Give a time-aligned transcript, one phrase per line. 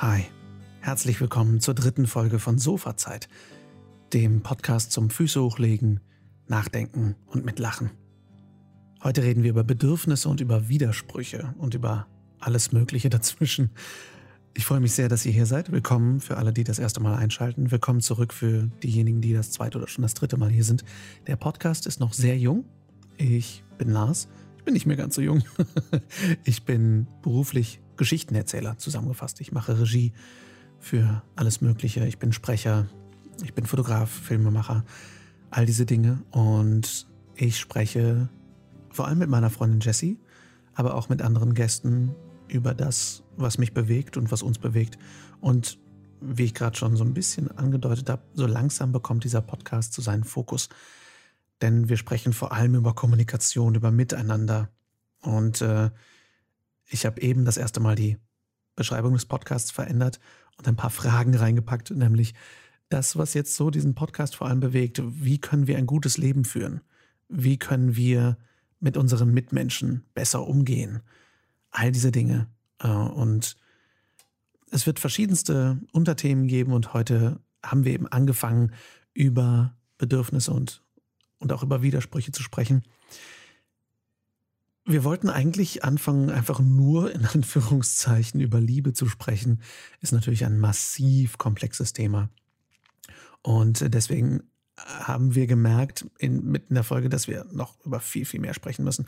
[0.00, 0.24] Hi,
[0.80, 3.28] herzlich willkommen zur dritten Folge von Sofazeit,
[4.14, 6.00] dem Podcast zum Füße hochlegen,
[6.48, 7.90] nachdenken und mitlachen.
[9.04, 12.06] Heute reden wir über Bedürfnisse und über Widersprüche und über
[12.38, 13.72] alles Mögliche dazwischen.
[14.54, 15.70] Ich freue mich sehr, dass ihr hier seid.
[15.70, 17.70] Willkommen für alle, die das erste Mal einschalten.
[17.70, 20.82] Willkommen zurück für diejenigen, die das zweite oder schon das dritte Mal hier sind.
[21.26, 22.64] Der Podcast ist noch sehr jung.
[23.18, 24.28] Ich bin Lars.
[24.56, 25.42] Ich bin nicht mehr ganz so jung.
[26.44, 29.42] ich bin beruflich Geschichtenerzähler zusammengefasst.
[29.42, 30.14] Ich mache Regie
[30.78, 32.06] für alles Mögliche.
[32.06, 32.86] Ich bin Sprecher,
[33.44, 34.86] ich bin Fotograf, Filmemacher,
[35.50, 36.22] all diese Dinge.
[36.30, 37.06] Und
[37.36, 38.30] ich spreche
[38.88, 40.18] vor allem mit meiner Freundin Jessie,
[40.72, 42.14] aber auch mit anderen Gästen
[42.48, 44.96] über das, was mich bewegt und was uns bewegt.
[45.42, 45.78] Und
[46.22, 50.00] wie ich gerade schon so ein bisschen angedeutet habe, so langsam bekommt dieser Podcast zu
[50.00, 50.70] seinen Fokus.
[51.60, 54.70] Denn wir sprechen vor allem über Kommunikation, über Miteinander.
[55.20, 55.90] Und äh,
[56.90, 58.18] ich habe eben das erste Mal die
[58.76, 60.20] Beschreibung des Podcasts verändert
[60.58, 62.34] und ein paar Fragen reingepackt, nämlich
[62.88, 65.00] das, was jetzt so diesen Podcast vor allem bewegt.
[65.04, 66.80] Wie können wir ein gutes Leben führen?
[67.28, 68.36] Wie können wir
[68.80, 71.00] mit unseren Mitmenschen besser umgehen?
[71.70, 72.48] All diese Dinge.
[72.78, 73.56] Äh, und
[74.70, 78.72] es wird verschiedenste Unterthemen geben und heute haben wir eben angefangen,
[79.12, 80.82] über Bedürfnisse und,
[81.38, 82.82] und auch über Widersprüche zu sprechen.
[84.90, 89.62] Wir wollten eigentlich anfangen, einfach nur in Anführungszeichen über Liebe zu sprechen.
[90.00, 92.28] Ist natürlich ein massiv komplexes Thema.
[93.42, 94.42] Und deswegen
[94.76, 98.52] haben wir gemerkt, in, mitten in der Folge, dass wir noch über viel, viel mehr
[98.52, 99.06] sprechen müssen.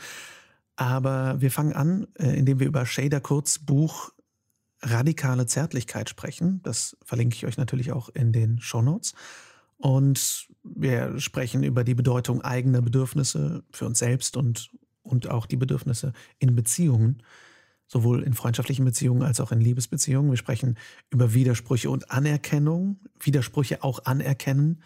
[0.77, 4.13] Aber wir fangen an, äh, indem wir über Shader Kurz Buch
[4.83, 6.61] Radikale Zärtlichkeit sprechen.
[6.63, 9.15] Das verlinke ich euch natürlich auch in den Show Notes.
[9.79, 14.71] Und wir sprechen über die Bedeutung eigener Bedürfnisse für uns selbst und
[15.13, 17.23] und auch die Bedürfnisse in Beziehungen,
[17.87, 20.31] sowohl in freundschaftlichen Beziehungen als auch in Liebesbeziehungen.
[20.31, 20.77] Wir sprechen
[21.11, 24.83] über Widersprüche und Anerkennung, Widersprüche auch anerkennen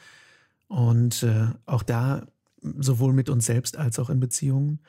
[0.67, 2.27] und äh, auch da
[2.61, 4.81] sowohl mit uns selbst als auch in Beziehungen.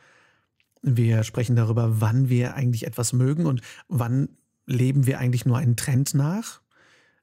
[0.82, 4.30] Wir sprechen darüber, wann wir eigentlich etwas mögen und wann
[4.66, 6.62] leben wir eigentlich nur einen Trend nach.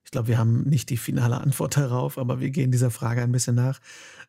[0.05, 3.33] Ich glaube, wir haben nicht die finale Antwort darauf, aber wir gehen dieser Frage ein
[3.33, 3.81] bisschen nach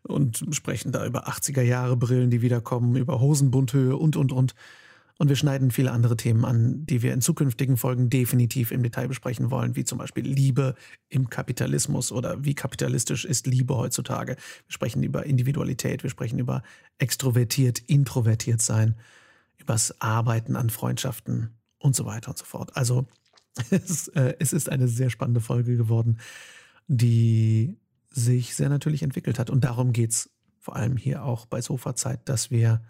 [0.03, 4.55] und sprechen da über 80er Jahre Brillen, die wiederkommen, über Hosenbundhöhe und, und, und.
[5.17, 9.07] Und wir schneiden viele andere Themen an, die wir in zukünftigen Folgen definitiv im Detail
[9.07, 10.75] besprechen wollen, wie zum Beispiel Liebe
[11.07, 14.35] im Kapitalismus oder wie kapitalistisch ist Liebe heutzutage.
[14.35, 16.63] Wir sprechen über Individualität, wir sprechen über
[16.97, 18.95] extrovertiert, introvertiert sein,
[19.57, 22.75] über das Arbeiten an Freundschaften und so weiter und so fort.
[22.75, 23.07] Also
[23.69, 26.19] es, äh, es ist eine sehr spannende Folge geworden,
[26.87, 27.77] die
[28.11, 29.49] sich sehr natürlich entwickelt hat.
[29.49, 30.29] Und darum geht es
[30.59, 32.81] vor allem hier auch bei Sofazeit, dass wir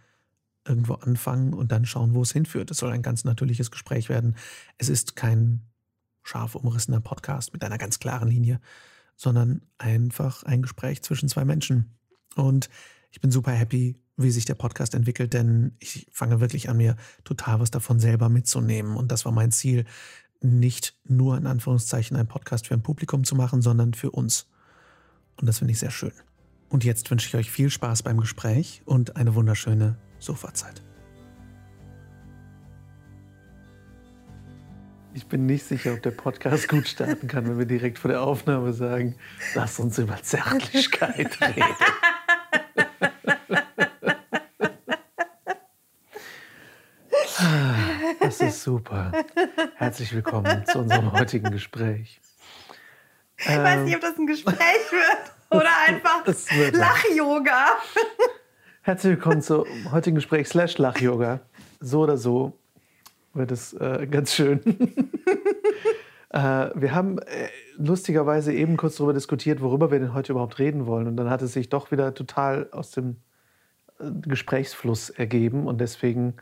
[0.67, 2.71] irgendwo anfangen und dann schauen, wo es hinführt.
[2.71, 4.35] Es soll ein ganz natürliches Gespräch werden.
[4.77, 5.61] Es ist kein
[6.23, 8.59] scharf umrissener Podcast mit einer ganz klaren Linie,
[9.15, 11.97] sondern einfach ein Gespräch zwischen zwei Menschen.
[12.35, 12.69] Und
[13.11, 16.95] ich bin super happy, wie sich der Podcast entwickelt, denn ich fange wirklich an, mir
[17.23, 18.95] total was davon selber mitzunehmen.
[18.95, 19.85] Und das war mein Ziel,
[20.45, 24.47] nicht nur in Anführungszeichen ein Podcast für ein Publikum zu machen, sondern für uns.
[25.37, 26.13] Und das finde ich sehr schön.
[26.69, 30.81] Und jetzt wünsche ich euch viel Spaß beim Gespräch und eine wunderschöne Sofazeit.
[35.13, 38.21] Ich bin nicht sicher, ob der Podcast gut starten kann, wenn wir direkt vor der
[38.21, 39.15] Aufnahme sagen,
[39.53, 41.63] lass uns über Zärtlichkeit reden.
[48.37, 49.13] Das ist super.
[49.75, 52.19] Herzlich willkommen zu unserem heutigen Gespräch.
[53.37, 56.25] Ich ähm, weiß nicht, ob das ein Gespräch wird oder einfach
[56.73, 57.77] Lach-Yoga.
[58.81, 61.39] Herzlich willkommen zum heutigen Gespräch slash Lach-Yoga.
[61.79, 62.59] So oder so
[63.33, 64.59] wird es äh, ganz schön.
[66.31, 66.37] äh,
[66.75, 67.47] wir haben äh,
[67.77, 71.07] lustigerweise eben kurz darüber diskutiert, worüber wir denn heute überhaupt reden wollen.
[71.07, 73.15] Und dann hat es sich doch wieder total aus dem
[74.01, 75.67] äh, Gesprächsfluss ergeben.
[75.67, 76.35] Und deswegen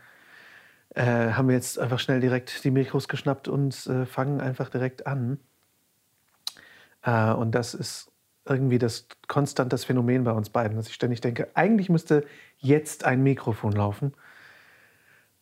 [0.96, 5.08] äh, haben wir jetzt einfach schnell direkt die Mikros geschnappt und äh, fangen einfach direkt
[5.08, 5.40] an.
[7.02, 8.12] Äh, und das ist
[8.46, 12.26] irgendwie das konstant das Phänomen bei uns beiden, dass ich ständig denke, eigentlich müsste
[12.58, 14.14] jetzt ein Mikrofon laufen.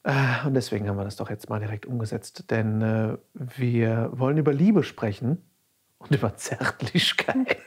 [0.03, 4.37] Äh, und deswegen haben wir das doch jetzt mal direkt umgesetzt, denn äh, wir wollen
[4.37, 5.43] über Liebe sprechen
[5.97, 7.57] und über Zärtlichkeit.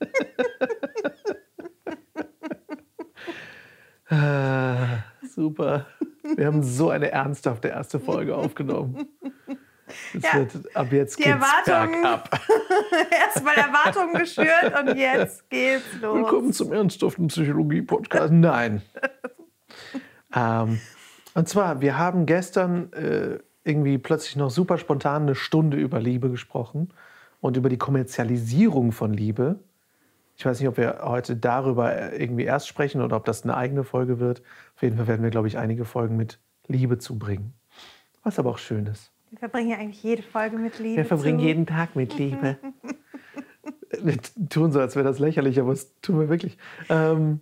[5.34, 5.86] super.
[6.36, 9.08] Wir haben so eine ernsthafte erste Folge aufgenommen.
[10.14, 12.40] Es ja, wird, ab jetzt die geht's Erwartungen, bergab.
[13.10, 16.16] Erstmal Erwartungen geschürt und jetzt geht's los.
[16.16, 18.32] Willkommen zum ernsthaften Psychologie-Podcast.
[18.32, 18.82] Nein.
[20.34, 20.80] ähm,
[21.34, 26.30] und zwar, wir haben gestern äh, irgendwie plötzlich noch super spontan eine Stunde über Liebe
[26.30, 26.92] gesprochen
[27.40, 29.58] und über die Kommerzialisierung von Liebe.
[30.40, 33.84] Ich weiß nicht, ob wir heute darüber irgendwie erst sprechen oder ob das eine eigene
[33.84, 34.40] Folge wird.
[34.74, 37.52] Auf jeden Fall werden wir, glaube ich, einige Folgen mit Liebe zubringen.
[38.22, 39.12] Was aber auch schön ist.
[39.28, 40.96] Wir verbringen ja eigentlich jede Folge mit Liebe.
[40.96, 41.44] Wir verbringen zu.
[41.44, 42.56] jeden Tag mit Liebe.
[44.02, 44.16] wir
[44.48, 46.56] tun so, als wäre das lächerlich, aber es tun wir wirklich.
[46.88, 47.40] Ähm,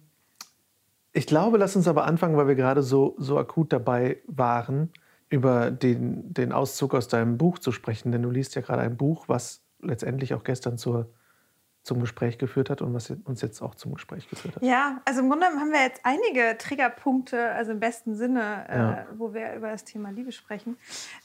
[1.13, 4.91] ich glaube, lass uns aber anfangen, weil wir gerade so, so akut dabei waren,
[5.29, 8.11] über den, den Auszug aus deinem Buch zu sprechen.
[8.11, 11.09] Denn du liest ja gerade ein Buch, was letztendlich auch gestern zur,
[11.89, 14.63] zum Gespräch geführt hat und was uns jetzt auch zum Gespräch geführt hat.
[14.63, 18.93] Ja, also im Grunde haben wir jetzt einige Triggerpunkte, also im besten Sinne, äh, ja.
[18.93, 20.77] äh, wo wir über das Thema Liebe sprechen.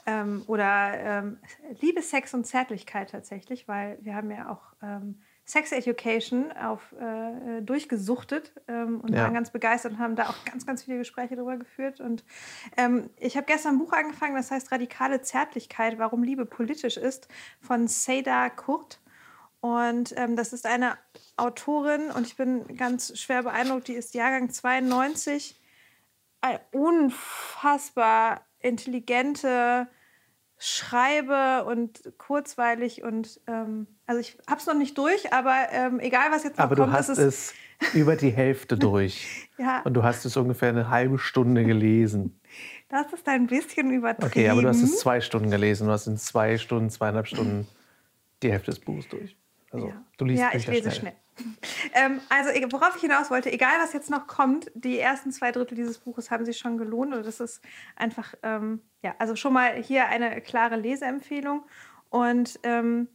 [0.05, 1.37] Ähm, oder ähm,
[1.81, 7.61] Liebe, Sex und Zärtlichkeit tatsächlich, weil wir haben ja auch ähm, Sex Education auf, äh,
[7.61, 9.23] durchgesuchtet ähm, und ja.
[9.23, 11.99] waren ganz begeistert und haben da auch ganz, ganz viele Gespräche darüber geführt.
[11.99, 12.23] Und
[12.77, 17.27] ähm, ich habe gestern ein Buch angefangen, das heißt Radikale Zärtlichkeit, warum Liebe politisch ist,
[17.59, 19.01] von Seda Kurt.
[19.63, 20.97] Und ähm, das ist eine
[21.37, 25.57] Autorin und ich bin ganz schwer beeindruckt, die ist Jahrgang 92.
[26.41, 29.87] Eine unfassbar intelligente,
[30.57, 36.29] schreibe und kurzweilig und ähm, also ich habe es noch nicht durch, aber ähm, egal
[36.29, 37.53] was jetzt noch aber kommt, du hast es
[37.93, 39.79] über die Hälfte durch ja.
[39.85, 42.37] und du hast es ungefähr eine halbe Stunde gelesen.
[42.89, 44.27] Das ist ein bisschen übertrieben.
[44.27, 45.87] Okay, aber du hast es zwei Stunden gelesen.
[45.87, 47.65] Du hast in zwei Stunden, zweieinhalb Stunden
[48.41, 49.37] die Hälfte des Buches durch.
[49.73, 50.03] Also ja.
[50.17, 51.13] du liest Ja, ich lese schnell.
[51.13, 51.13] schnell.
[51.95, 55.75] Ähm, also worauf ich hinaus wollte, egal was jetzt noch kommt, die ersten zwei Drittel
[55.75, 57.13] dieses Buches haben sich schon gelohnt.
[57.13, 57.61] Und das ist
[57.95, 61.65] einfach, ähm, ja, also schon mal hier eine klare Leseempfehlung.
[62.09, 63.07] Und ähm,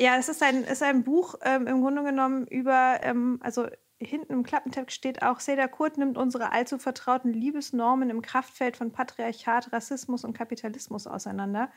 [0.00, 3.68] ja, es ist ein, ist ein Buch ähm, im Grunde genommen über, ähm, also
[3.98, 8.92] hinten im Klappentext steht auch, Seda Kurt nimmt unsere allzu vertrauten Liebesnormen im Kraftfeld von
[8.92, 11.70] Patriarchat, Rassismus und Kapitalismus auseinander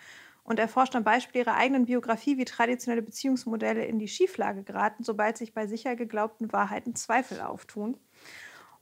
[0.49, 5.37] und erforscht am Beispiel ihrer eigenen Biografie, wie traditionelle Beziehungsmodelle in die Schieflage geraten, sobald
[5.37, 7.97] sich bei sicher geglaubten Wahrheiten Zweifel auftun.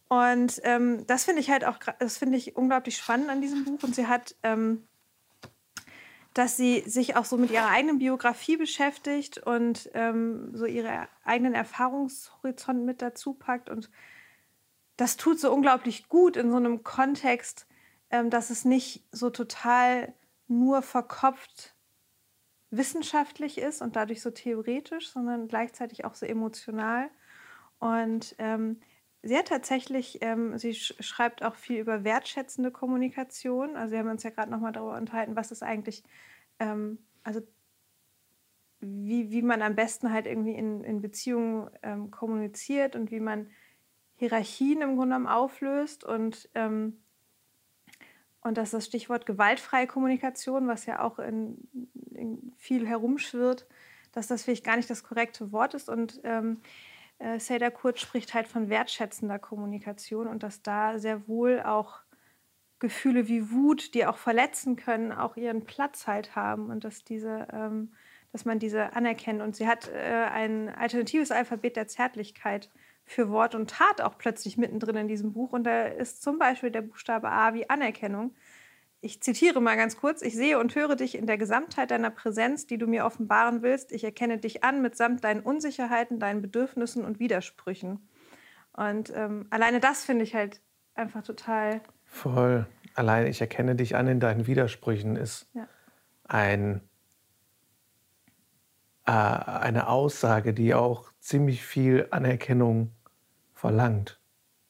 [0.07, 3.83] Und ähm, das finde ich halt auch, das finde ich unglaublich spannend an diesem Buch.
[3.83, 4.87] Und sie hat, ähm,
[6.33, 11.53] dass sie sich auch so mit ihrer eigenen Biografie beschäftigt und ähm, so ihre eigenen
[11.53, 13.69] Erfahrungshorizont mit dazu packt.
[13.69, 13.91] Und
[14.95, 17.67] das tut so unglaublich gut in so einem Kontext,
[18.09, 20.13] ähm, dass es nicht so total
[20.47, 21.75] nur verkopft
[22.69, 27.09] wissenschaftlich ist und dadurch so theoretisch, sondern gleichzeitig auch so emotional.
[27.79, 28.79] Und ähm,
[29.23, 33.75] sie hat tatsächlich, ähm, sie sch schreibt auch viel über wertschätzende Kommunikation.
[33.77, 36.03] Also wir haben uns ja gerade nochmal darüber unterhalten, was ist eigentlich,
[36.59, 37.41] ähm, also
[38.79, 43.49] wie, wie man am besten halt irgendwie in, in Beziehungen ähm, kommuniziert und wie man
[44.15, 47.01] Hierarchien im Grunde genommen auflöst und ähm,
[48.47, 51.57] und das ist das Stichwort gewaltfreie Kommunikation, was ja auch in,
[52.13, 53.67] in viel herumschwirrt,
[54.11, 55.89] dass das vielleicht gar nicht das korrekte Wort ist.
[55.89, 56.61] Und ähm,
[57.19, 61.99] äh, Seda Kurt spricht halt von wertschätzender Kommunikation und dass da sehr wohl auch
[62.79, 67.47] Gefühle wie Wut, die auch verletzen können, auch ihren Platz halt haben und dass diese,
[67.51, 67.93] ähm,
[68.31, 69.41] dass man diese anerkennt.
[69.41, 72.69] Und sie hat äh, ein alternatives Alphabet der Zärtlichkeit
[73.07, 75.53] für Wort und Tat auch plötzlich mittendrin in diesem Buch.
[75.53, 78.35] Und da ist zum Beispiel der Buchstabe A wie Anerkennung.
[78.99, 80.21] Ich zitiere mal ganz kurz.
[80.21, 83.93] Ich sehe und höre dich in der Gesamtheit deiner Präsenz, die du mir offenbaren willst.
[83.93, 88.09] Ich erkenne dich an mitsamt deinen Unsicherheiten, deinen Bedürfnissen und Widersprüchen.
[88.73, 90.59] Und ähm, alleine das finde ich halt
[90.93, 91.79] einfach total.
[92.03, 92.67] Voll.
[92.93, 95.67] Allein ich erkenne dich an in deinen Widersprüchen ist ja.
[96.25, 96.81] ein,
[99.05, 102.91] äh, eine Aussage, die auch ziemlich viel Anerkennung
[103.57, 104.19] verlangt.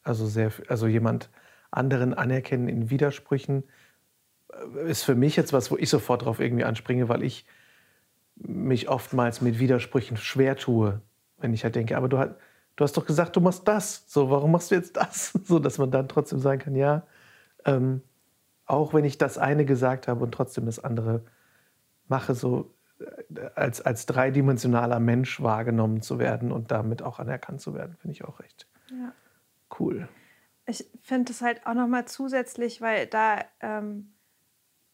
[0.04, 1.30] Also, sehr, also jemand
[1.72, 3.64] anderen anerkennen in Widersprüchen
[4.52, 7.46] äh, ist für mich jetzt was, wo ich sofort drauf irgendwie anspringe, weil ich
[8.36, 11.02] mich oftmals mit Widersprüchen schwer tue,
[11.38, 12.36] wenn ich halt denke, aber du, hast,
[12.76, 15.34] du hast doch gesagt, du machst das, so warum machst du jetzt das?
[15.44, 17.04] So, dass man dann trotzdem sagen kann, ja,
[17.66, 18.02] ähm,
[18.66, 21.24] auch wenn ich das eine gesagt habe und trotzdem das andere
[22.08, 27.74] mache, so äh, als, als dreidimensionaler Mensch wahrgenommen zu werden und damit auch anerkannt zu
[27.74, 29.14] werden, finde ich auch recht ja.
[29.80, 30.08] cool.
[30.66, 34.14] Ich finde es halt auch nochmal zusätzlich, weil da ähm,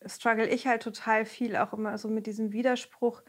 [0.05, 3.23] struggle ich halt total viel auch immer so mit diesem Widerspruch,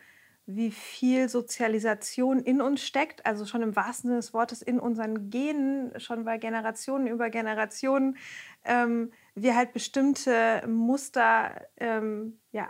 [0.46, 5.30] wie viel Sozialisation in uns steckt, also schon im wahrsten Sinne des Wortes in unseren
[5.30, 8.18] Genen, schon bei Generationen über Generationen,
[8.64, 12.68] ähm, wir halt bestimmte Muster ähm, ja,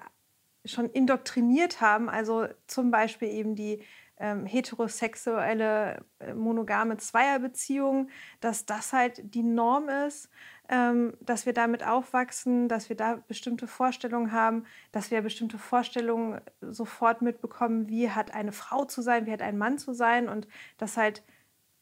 [0.65, 3.83] schon indoktriniert haben, also zum Beispiel eben die
[4.19, 8.09] ähm, heterosexuelle äh, monogame Zweierbeziehung,
[8.41, 10.31] dass das halt die Norm ist,
[10.69, 16.41] ähm, dass wir damit aufwachsen, dass wir da bestimmte Vorstellungen haben, dass wir bestimmte Vorstellungen
[16.61, 20.47] sofort mitbekommen, wie hat eine Frau zu sein, wie hat ein Mann zu sein und
[20.79, 21.23] dass halt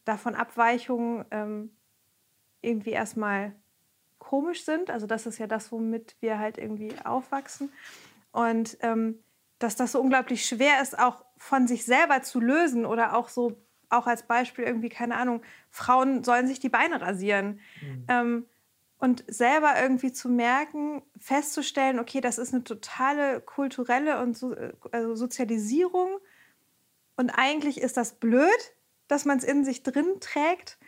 [0.05, 1.71] davon Abweichungen ähm,
[2.61, 3.55] irgendwie erstmal
[4.19, 4.91] komisch sind.
[4.91, 7.73] Also das ist ja das, womit wir halt irgendwie aufwachsen.
[8.33, 9.19] Und ähm,
[9.62, 13.57] dass das so unglaublich schwer ist, auch von sich selber zu lösen oder auch so,
[13.88, 17.61] auch als Beispiel irgendwie, keine Ahnung, Frauen sollen sich die Beine rasieren.
[17.81, 18.04] Mhm.
[18.09, 18.47] Ähm,
[18.99, 24.54] und selber irgendwie zu merken, festzustellen, okay, das ist eine totale kulturelle und so,
[24.92, 26.21] also Sozialisierung
[27.16, 28.75] und eigentlich ist das blöd,
[29.09, 30.78] dass man es in sich drin trägt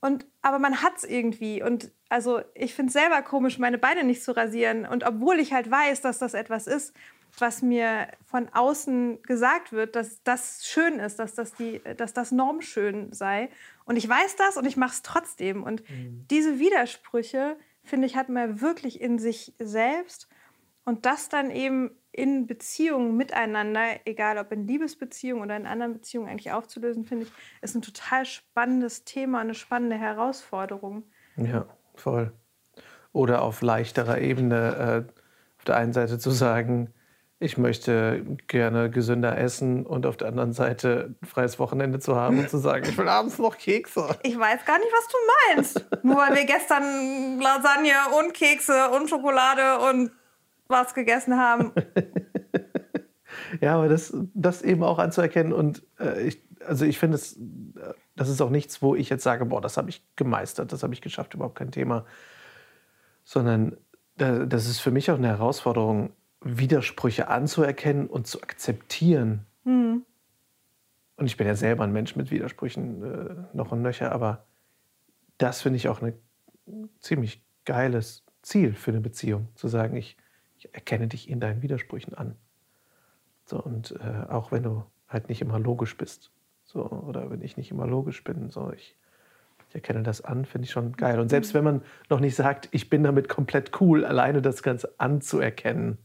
[0.00, 4.04] und aber man hat es irgendwie und also ich finde es selber komisch, meine Beine
[4.04, 6.94] nicht zu rasieren und obwohl ich halt weiß, dass das etwas ist,
[7.38, 12.32] was mir von außen gesagt wird, dass das schön ist, dass das, die, dass das
[12.32, 13.50] normschön sei.
[13.84, 15.62] Und ich weiß das und ich mache es trotzdem.
[15.62, 16.24] Und mhm.
[16.30, 20.28] diese Widersprüche, finde ich, hat man wirklich in sich selbst.
[20.86, 26.28] Und das dann eben in Beziehungen miteinander, egal ob in Liebesbeziehungen oder in anderen Beziehungen
[26.28, 31.02] eigentlich aufzulösen, finde ich, ist ein total spannendes Thema, eine spannende Herausforderung.
[31.36, 31.66] Ja,
[31.96, 32.32] voll.
[33.12, 35.12] Oder auf leichterer Ebene äh,
[35.58, 36.94] auf der einen Seite zu sagen,
[37.40, 42.38] ich möchte gerne gesünder essen und auf der anderen Seite ein freies Wochenende zu haben
[42.38, 44.16] und zu sagen, ich will abends noch Kekse.
[44.22, 45.16] Ich weiß gar nicht, was du
[45.56, 46.04] meinst.
[46.04, 50.12] Nur weil wir gestern Lasagne und Kekse und Schokolade und
[50.68, 51.72] was gegessen haben.
[53.60, 57.38] ja, aber das, das eben auch anzuerkennen und äh, ich, also ich finde, es,
[58.16, 60.94] das ist auch nichts, wo ich jetzt sage, boah, das habe ich gemeistert, das habe
[60.94, 62.04] ich geschafft, überhaupt kein Thema.
[63.24, 63.76] Sondern
[64.16, 69.46] das ist für mich auch eine Herausforderung, Widersprüche anzuerkennen und zu akzeptieren.
[69.64, 70.04] Mhm.
[71.16, 74.46] Und ich bin ja selber ein Mensch mit Widersprüchen äh, noch und nöcher, aber
[75.38, 76.14] das finde ich auch ein
[77.00, 80.16] ziemlich geiles Ziel für eine Beziehung, zu sagen, ich,
[80.58, 82.36] ich erkenne dich in deinen Widersprüchen an.
[83.44, 86.30] So, und äh, auch wenn du halt nicht immer logisch bist,
[86.64, 88.96] so, oder wenn ich nicht immer logisch bin, so, ich,
[89.68, 91.20] ich erkenne das an, finde ich schon geil.
[91.20, 94.94] Und selbst wenn man noch nicht sagt, ich bin damit komplett cool, alleine das Ganze
[94.98, 95.98] anzuerkennen,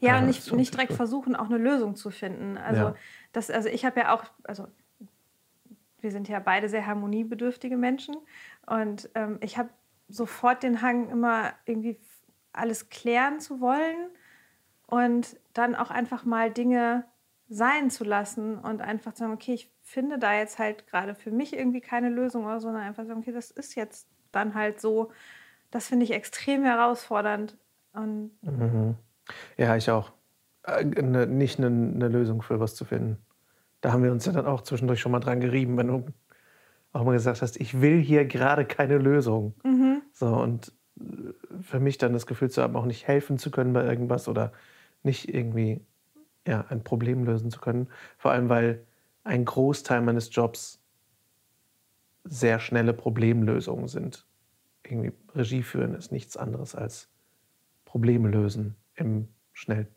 [0.00, 2.58] ja, und nicht, nicht direkt versuchen, auch eine Lösung zu finden.
[2.58, 2.94] Also, ja.
[3.32, 4.68] das, also ich habe ja auch, also
[6.00, 8.16] wir sind ja beide sehr harmoniebedürftige Menschen
[8.66, 9.70] und ähm, ich habe
[10.08, 11.98] sofort den Hang, immer irgendwie
[12.52, 14.10] alles klären zu wollen
[14.86, 17.04] und dann auch einfach mal Dinge
[17.48, 21.30] sein zu lassen und einfach zu sagen, okay, ich finde da jetzt halt gerade für
[21.32, 24.80] mich irgendwie keine Lösung oder so, sondern einfach sagen, okay, das ist jetzt dann halt
[24.80, 25.10] so.
[25.70, 27.56] Das finde ich extrem herausfordernd.
[27.92, 28.94] Und mhm.
[29.56, 30.12] Ja, ich auch.
[30.64, 33.18] Äh, ne, nicht eine ne Lösung für was zu finden.
[33.80, 36.06] Da haben wir uns ja dann auch zwischendurch schon mal dran gerieben, wenn du
[36.92, 39.54] auch mal gesagt hast, ich will hier gerade keine Lösung.
[39.64, 40.02] Mhm.
[40.12, 40.72] So, und
[41.60, 44.52] für mich dann das Gefühl zu haben, auch nicht helfen zu können bei irgendwas oder
[45.02, 45.80] nicht irgendwie
[46.46, 47.88] ja, ein Problem lösen zu können.
[48.18, 48.84] Vor allem, weil
[49.24, 50.82] ein Großteil meines Jobs
[52.24, 54.26] sehr schnelle Problemlösungen sind.
[54.84, 57.08] Irgendwie Regie führen ist nichts anderes als
[57.84, 59.88] Probleme lösen im Schnell,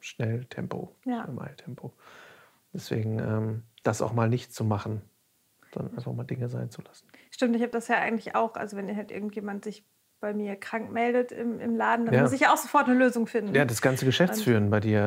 [0.00, 1.24] Schnelltempo, ja.
[1.24, 1.92] Schnelltempo.
[2.72, 5.02] Deswegen ähm, das auch mal nicht zu machen,
[5.72, 7.06] sondern einfach mal Dinge sein zu lassen.
[7.30, 8.54] Stimmt, ich habe das ja eigentlich auch.
[8.54, 9.84] Also wenn halt irgendjemand sich
[10.20, 12.22] bei mir krank meldet im, im Laden, dann ja.
[12.22, 13.54] muss ich ja auch sofort eine Lösung finden.
[13.54, 15.00] Ja, das ganze Geschäftsführen bei dir,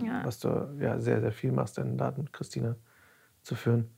[0.00, 0.24] äh, ja.
[0.24, 2.76] was du ja sehr, sehr viel machst, deinen Laden mit Christina
[3.42, 3.90] zu führen.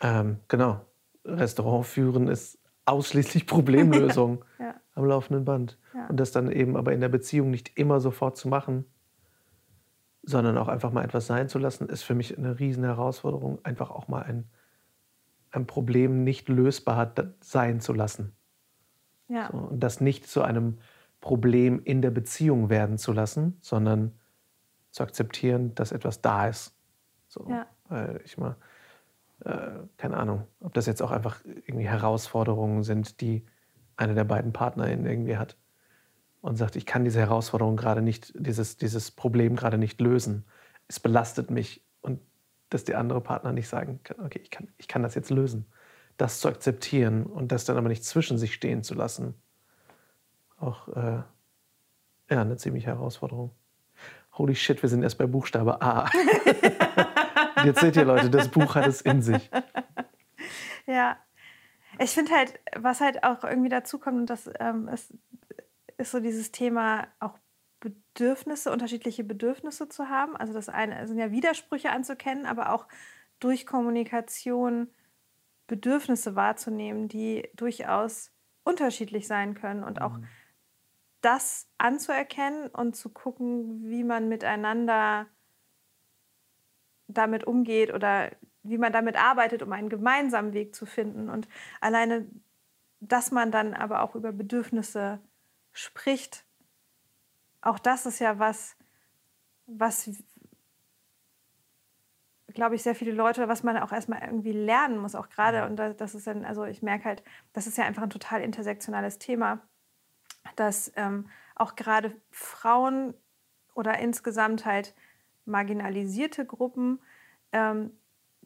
[0.00, 0.84] Ähm, genau.
[1.24, 4.74] Restaurant führen ist ausschließlich Problemlösung ja.
[4.94, 5.78] am laufenden Band.
[6.08, 8.84] Und das dann eben aber in der Beziehung nicht immer sofort zu machen,
[10.22, 13.90] sondern auch einfach mal etwas sein zu lassen, ist für mich eine riesen Herausforderung, einfach
[13.90, 14.48] auch mal ein,
[15.50, 18.37] ein Problem nicht lösbar sein zu lassen.
[19.28, 19.50] Ja.
[19.52, 20.78] So, und das nicht zu einem
[21.20, 24.12] Problem in der Beziehung werden zu lassen, sondern
[24.90, 26.74] zu akzeptieren, dass etwas da ist.
[27.28, 27.66] So, ja.
[27.88, 28.56] Weil ich mal,
[29.44, 33.44] äh, keine Ahnung, ob das jetzt auch einfach irgendwie Herausforderungen sind, die
[33.96, 35.56] eine der beiden PartnerInnen irgendwie hat
[36.40, 40.44] und sagt, ich kann diese Herausforderung gerade nicht, dieses, dieses Problem gerade nicht lösen.
[40.86, 42.20] Es belastet mich und
[42.70, 45.66] dass die andere Partner nicht sagen kann, okay, ich kann, ich kann das jetzt lösen.
[46.18, 49.34] Das zu akzeptieren und das dann aber nicht zwischen sich stehen zu lassen,
[50.58, 51.22] auch äh,
[52.30, 53.52] ja, eine ziemliche Herausforderung.
[54.32, 56.10] Holy shit, wir sind erst bei Buchstabe A.
[57.64, 59.50] jetzt seht ihr Leute, das Buch hat es in sich.
[60.86, 61.16] Ja,
[61.98, 65.14] ich finde halt, was halt auch irgendwie dazu kommt, und das ähm, ist,
[65.96, 67.38] ist so dieses Thema auch
[67.80, 70.36] Bedürfnisse, unterschiedliche Bedürfnisse zu haben.
[70.36, 72.86] Also das eine sind ja Widersprüche anzukennen, aber auch
[73.40, 74.88] durch Kommunikation
[75.68, 78.32] Bedürfnisse wahrzunehmen, die durchaus
[78.64, 80.26] unterschiedlich sein können und auch mhm.
[81.20, 85.26] das anzuerkennen und zu gucken, wie man miteinander
[87.06, 88.32] damit umgeht oder
[88.62, 91.30] wie man damit arbeitet, um einen gemeinsamen Weg zu finden.
[91.30, 91.48] Und
[91.80, 92.26] alleine,
[93.00, 95.20] dass man dann aber auch über Bedürfnisse
[95.72, 96.44] spricht,
[97.60, 98.76] auch das ist ja was,
[99.66, 100.10] was,
[102.58, 105.64] glaube ich, sehr viele Leute, was man auch erstmal irgendwie lernen muss, auch gerade.
[105.64, 107.22] Und das ist dann, also ich merke halt,
[107.52, 109.60] das ist ja einfach ein total intersektionales Thema,
[110.56, 113.14] dass ähm, auch gerade Frauen
[113.74, 114.96] oder insgesamt halt
[115.44, 116.98] marginalisierte Gruppen
[117.52, 117.92] ähm,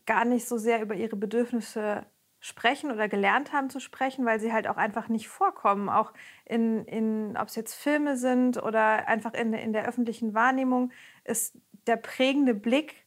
[0.04, 2.04] gar nicht so sehr über ihre Bedürfnisse
[2.38, 5.88] sprechen oder gelernt haben zu sprechen, weil sie halt auch einfach nicht vorkommen.
[5.88, 6.12] Auch
[6.44, 10.92] in, in ob es jetzt Filme sind oder einfach in, in der öffentlichen Wahrnehmung,
[11.24, 13.01] ist der prägende Blick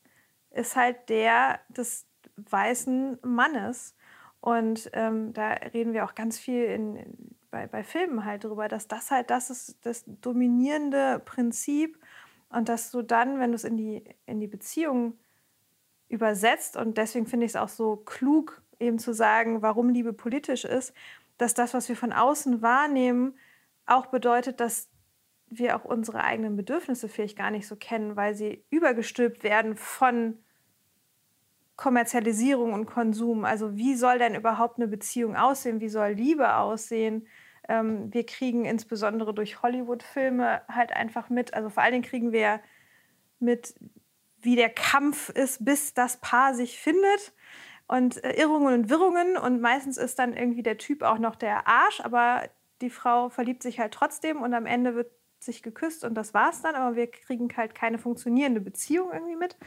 [0.56, 2.08] ist halt der des
[2.38, 3.96] weißen Mannes.
[4.42, 8.88] Und ähm, da reden wir auch ganz viel in, bei, bei Filmen halt drüber, dass
[8.88, 12.00] das halt das ist das dominierende Prinzip
[12.50, 15.18] und dass du dann, wenn du es in die, in die Beziehung
[16.08, 20.66] übersetzt, und deswegen finde ich es auch so klug, eben zu sagen, warum Liebe politisch
[20.66, 20.94] ist,
[21.38, 23.38] dass das, was wir von außen wahrnehmen,
[23.86, 24.90] auch bedeutet, dass
[25.48, 30.38] wir auch unsere eigenen Bedürfnisse vielleicht gar nicht so kennen, weil sie übergestülpt werden von
[31.76, 33.46] Kommerzialisierung und Konsum.
[33.46, 35.82] Also wie soll denn überhaupt eine Beziehung aussehen?
[35.82, 37.28] Wie soll Liebe aussehen?
[37.68, 42.60] Ähm, wir kriegen insbesondere durch Hollywood-Filme halt einfach mit, also vor allen Dingen kriegen wir
[43.40, 43.76] mit,
[44.42, 47.34] wie der Kampf ist, bis das Paar sich findet
[47.88, 51.68] und äh, Irrungen und Wirrungen und meistens ist dann irgendwie der Typ auch noch der
[51.68, 52.44] Arsch, aber
[52.82, 56.62] die Frau verliebt sich halt trotzdem und am Ende wird sich geküsst und das war's
[56.62, 59.58] dann, aber wir kriegen halt keine funktionierende Beziehung irgendwie mit.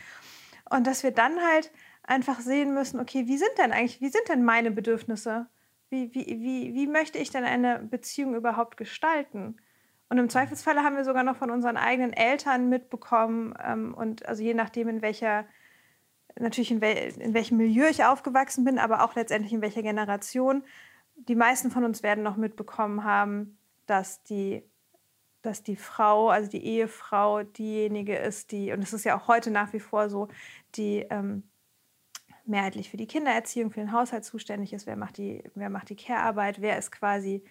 [0.70, 1.70] Und dass wir dann halt
[2.08, 5.46] einfach sehen müssen, okay, wie sind denn eigentlich, wie sind denn meine Bedürfnisse?
[5.90, 9.56] Wie, wie, wie, wie möchte ich denn eine Beziehung überhaupt gestalten?
[10.08, 14.42] Und im Zweifelsfalle haben wir sogar noch von unseren eigenen Eltern mitbekommen ähm, und also
[14.42, 15.44] je nachdem, in welcher
[16.38, 20.62] natürlich in, wel in welchem Milieu ich aufgewachsen bin, aber auch letztendlich in welcher Generation.
[21.16, 24.62] Die meisten von uns werden noch mitbekommen haben, dass die,
[25.42, 29.50] dass die Frau, also die Ehefrau, diejenige ist, die, und es ist ja auch heute
[29.50, 30.28] nach wie vor so,
[30.76, 31.42] die ähm,
[32.48, 34.86] mehrheitlich für die Kindererziehung, für den Haushalt zuständig ist.
[34.86, 36.60] Wer macht die, wer macht die Care-Arbeit?
[36.60, 37.44] Wer ist quasi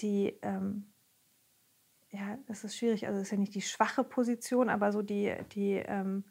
[0.00, 0.86] die, ähm,
[2.10, 5.34] ja, das ist schwierig, also das ist ja nicht die schwache Position, aber so die,
[5.52, 6.24] die ähm,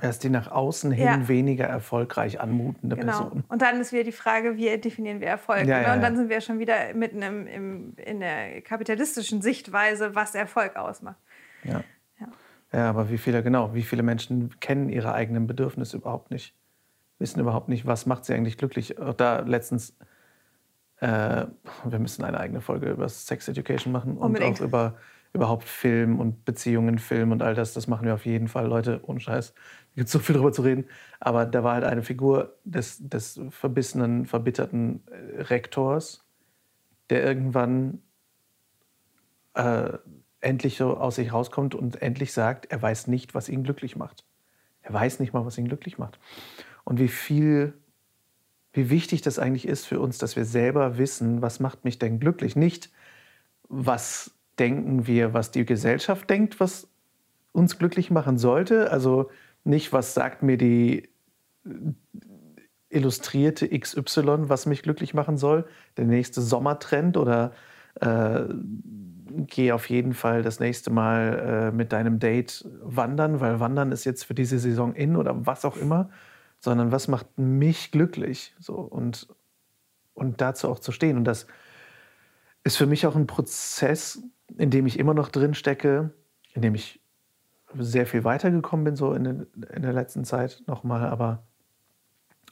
[0.00, 1.28] er ist die nach außen hin ja.
[1.28, 3.18] weniger erfolgreich anmutende genau.
[3.18, 3.44] Person.
[3.48, 5.66] Und dann ist wieder die Frage, wie definieren wir Erfolg?
[5.66, 5.86] Ja, ne?
[5.86, 10.36] ja, und dann sind wir schon wieder mitten im, im, in der kapitalistischen Sichtweise, was
[10.36, 11.18] Erfolg ausmacht.
[11.64, 11.82] Ja.
[12.72, 12.90] Ja.
[12.90, 16.54] aber wie viele, genau, wie viele Menschen kennen ihre eigenen Bedürfnisse überhaupt nicht?
[17.18, 18.98] Wissen überhaupt nicht, was macht sie eigentlich glücklich?
[18.98, 19.96] Auch da letztens,
[21.00, 21.46] äh,
[21.84, 24.60] wir müssen eine eigene Folge über Sex Education machen Unbedingt.
[24.60, 24.94] und auch über
[25.32, 28.66] überhaupt Film und Beziehungen, Film und all das, das machen wir auf jeden Fall.
[28.66, 29.54] Leute, ohne Scheiß,
[29.94, 30.86] gibt so viel darüber zu reden.
[31.20, 36.24] Aber da war halt eine Figur des, des verbissenen, verbitterten äh, Rektors,
[37.10, 38.02] der irgendwann
[39.54, 39.98] äh,
[40.40, 44.24] endlich so aus sich rauskommt und endlich sagt, er weiß nicht, was ihn glücklich macht.
[44.82, 46.18] Er weiß nicht mal, was ihn glücklich macht.
[46.84, 47.74] Und wie viel,
[48.72, 52.20] wie wichtig das eigentlich ist für uns, dass wir selber wissen, was macht mich denn
[52.20, 52.56] glücklich.
[52.56, 52.90] Nicht,
[53.68, 56.88] was denken wir, was die Gesellschaft denkt, was
[57.52, 58.90] uns glücklich machen sollte.
[58.90, 59.30] Also
[59.64, 61.08] nicht, was sagt mir die
[62.88, 67.52] illustrierte XY, was mich glücklich machen soll, der nächste Sommertrend oder
[68.00, 68.44] äh,
[69.46, 74.04] geh auf jeden Fall das nächste Mal äh, mit deinem Date wandern, weil Wandern ist
[74.04, 76.10] jetzt für diese Saison in oder was auch immer,
[76.58, 79.28] sondern was macht mich glücklich so und,
[80.14, 81.16] und dazu auch zu stehen.
[81.16, 81.46] Und das
[82.64, 84.22] ist für mich auch ein Prozess,
[84.56, 86.10] in dem ich immer noch drin stecke,
[86.54, 87.00] in dem ich
[87.76, 91.44] sehr viel weitergekommen bin, so in, den, in der letzten Zeit nochmal, aber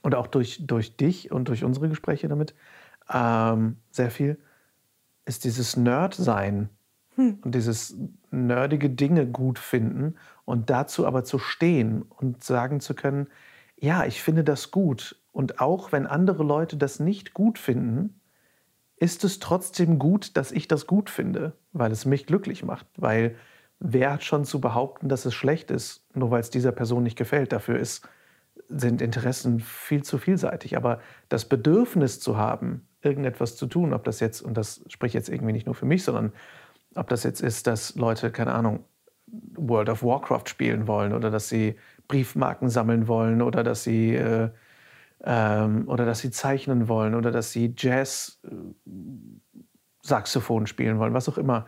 [0.03, 2.53] und auch durch, durch dich und durch unsere Gespräche damit
[3.11, 4.37] ähm, sehr viel,
[5.25, 6.69] ist dieses Nerd-Sein
[7.17, 7.39] hm.
[7.43, 7.97] und dieses
[8.31, 13.27] nerdige Dinge gut finden und dazu aber zu stehen und sagen zu können,
[13.75, 15.21] ja, ich finde das gut.
[15.31, 18.19] Und auch wenn andere Leute das nicht gut finden,
[18.95, 23.35] ist es trotzdem gut, dass ich das gut finde, weil es mich glücklich macht, weil
[23.79, 27.17] wer hat schon zu behaupten, dass es schlecht ist, nur weil es dieser Person nicht
[27.17, 27.51] gefällt?
[27.51, 28.07] Dafür ist,
[28.69, 30.75] sind Interessen viel zu vielseitig.
[30.75, 30.99] Aber
[31.29, 35.53] das Bedürfnis zu haben, irgendetwas zu tun, ob das jetzt, und das spricht jetzt irgendwie
[35.53, 36.33] nicht nur für mich, sondern
[36.97, 38.83] ob das jetzt ist, dass Leute, keine Ahnung,
[39.55, 41.75] World of Warcraft spielen wollen oder dass sie
[42.07, 44.49] Briefmarken sammeln wollen oder dass sie äh,
[45.23, 48.49] ähm, oder dass sie zeichnen wollen oder dass sie Jazz, äh,
[50.01, 51.65] Saxophon spielen wollen, was auch immer.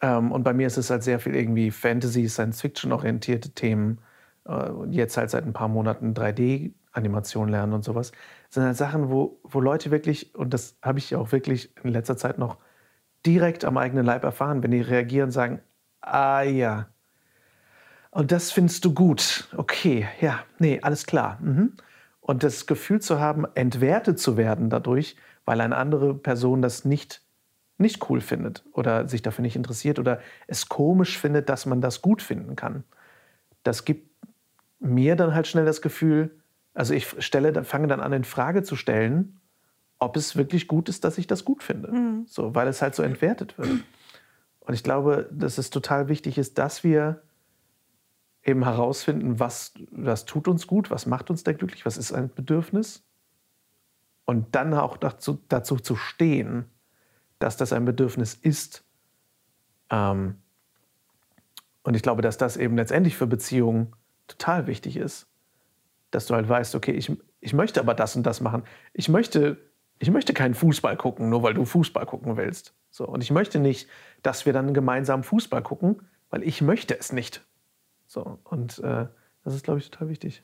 [0.00, 4.00] Ähm, und bei mir ist es halt sehr viel irgendwie Fantasy, Science-Fiction-orientierte Themen.
[4.46, 8.12] Äh, jetzt halt seit ein paar Monaten 3D-Animation lernen und sowas.
[8.46, 11.90] Das sind halt Sachen, wo, wo Leute wirklich, und das habe ich auch wirklich in
[11.90, 12.58] letzter Zeit noch
[13.28, 15.60] direkt am eigenen Leib erfahren, wenn die reagieren, sagen,
[16.00, 16.88] ah ja,
[18.10, 19.48] und das findest du gut.
[19.56, 21.38] Okay, ja, nee, alles klar.
[21.40, 21.74] Mhm.
[22.20, 27.22] Und das Gefühl zu haben, entwertet zu werden dadurch, weil eine andere Person das nicht,
[27.76, 32.02] nicht cool findet oder sich dafür nicht interessiert oder es komisch findet, dass man das
[32.02, 32.84] gut finden kann.
[33.62, 34.10] Das gibt
[34.80, 36.30] mir dann halt schnell das Gefühl,
[36.74, 39.40] also ich stelle, fange dann an, in Frage zu stellen,
[39.98, 41.90] ob es wirklich gut ist, dass ich das gut finde.
[41.90, 42.26] Mhm.
[42.26, 43.70] So, weil es halt so entwertet wird.
[44.60, 47.22] Und ich glaube, dass es total wichtig ist, dass wir
[48.44, 52.32] eben herausfinden, was das tut uns gut, was macht uns da glücklich, was ist ein
[52.32, 53.04] Bedürfnis.
[54.24, 56.66] Und dann auch dazu, dazu zu stehen,
[57.38, 58.84] dass das ein Bedürfnis ist.
[59.90, 60.36] Ähm,
[61.82, 63.94] und ich glaube, dass das eben letztendlich für Beziehungen
[64.26, 65.26] total wichtig ist.
[66.10, 68.64] Dass du halt weißt, okay, ich, ich möchte aber das und das machen.
[68.92, 69.58] Ich möchte,
[69.98, 72.74] ich möchte keinen Fußball gucken, nur weil du Fußball gucken willst.
[72.90, 73.88] So, und ich möchte nicht,
[74.22, 77.44] dass wir dann gemeinsam Fußball gucken, weil ich möchte es nicht.
[78.06, 79.06] So, und äh,
[79.44, 80.42] das ist, glaube ich, total wichtig.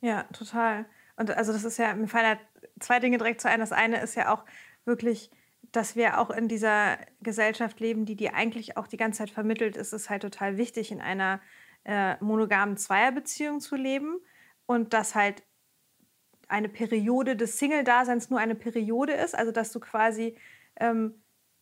[0.00, 0.86] Ja, total.
[1.16, 3.60] Und also das ist ja, mir fallen da zwei Dinge direkt zu ein.
[3.60, 4.44] Das eine ist ja auch
[4.84, 5.30] wirklich,
[5.72, 9.76] dass wir auch in dieser Gesellschaft leben, die dir eigentlich auch die ganze Zeit vermittelt,
[9.76, 11.40] ist es halt total wichtig, in einer
[11.84, 14.18] äh, monogamen Zweierbeziehung zu leben
[14.66, 15.42] und dass halt
[16.48, 20.36] eine Periode des Single-Daseins nur eine Periode ist, also dass du quasi
[20.76, 21.14] ähm,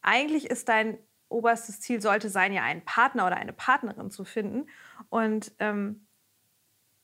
[0.02, 4.66] eigentlich ist dein oberstes Ziel sollte sein, ja einen Partner oder eine Partnerin zu finden
[5.08, 6.06] und ähm,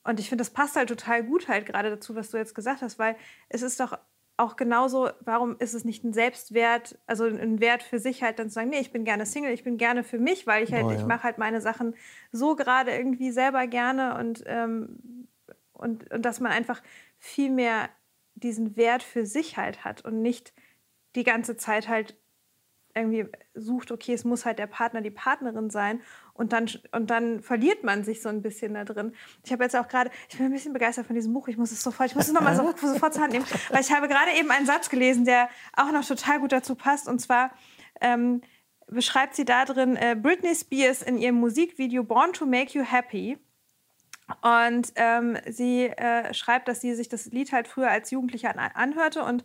[0.03, 2.81] und ich finde, das passt halt total gut halt gerade dazu, was du jetzt gesagt
[2.81, 3.17] hast, weil
[3.51, 3.99] es ist doch
[4.41, 8.49] auch genauso, warum ist es nicht ein Selbstwert, also ein Wert für sich halt dann
[8.49, 10.87] zu sagen, nee, ich bin gerne Single, ich bin gerne für mich, weil ich halt,
[10.87, 10.97] oh, ja.
[10.97, 11.95] ich mache halt meine Sachen
[12.33, 15.29] so gerade irgendwie selber gerne und, ähm,
[15.75, 16.83] und, und dass man einfach
[17.21, 17.91] viel mehr
[18.35, 20.53] diesen Wert für sich halt hat und nicht
[21.15, 22.17] die ganze Zeit halt
[22.95, 26.01] irgendwie sucht, okay, es muss halt der Partner, die Partnerin sein
[26.33, 29.15] und dann, und dann verliert man sich so ein bisschen da drin.
[29.45, 31.71] Ich habe jetzt auch gerade, ich bin ein bisschen begeistert von diesem Buch, ich muss
[31.71, 34.33] es sofort, ich muss es nochmal so, sofort zur Hand nehmen, weil ich habe gerade
[34.37, 37.53] eben einen Satz gelesen, der auch noch total gut dazu passt und zwar
[38.01, 38.41] ähm,
[38.89, 43.39] beschreibt sie da drin äh, Britney Spears in ihrem Musikvideo Born to Make You Happy
[44.43, 48.59] und ähm, sie äh, schreibt, dass sie sich das Lied halt früher als Jugendliche an
[48.59, 49.45] anhörte und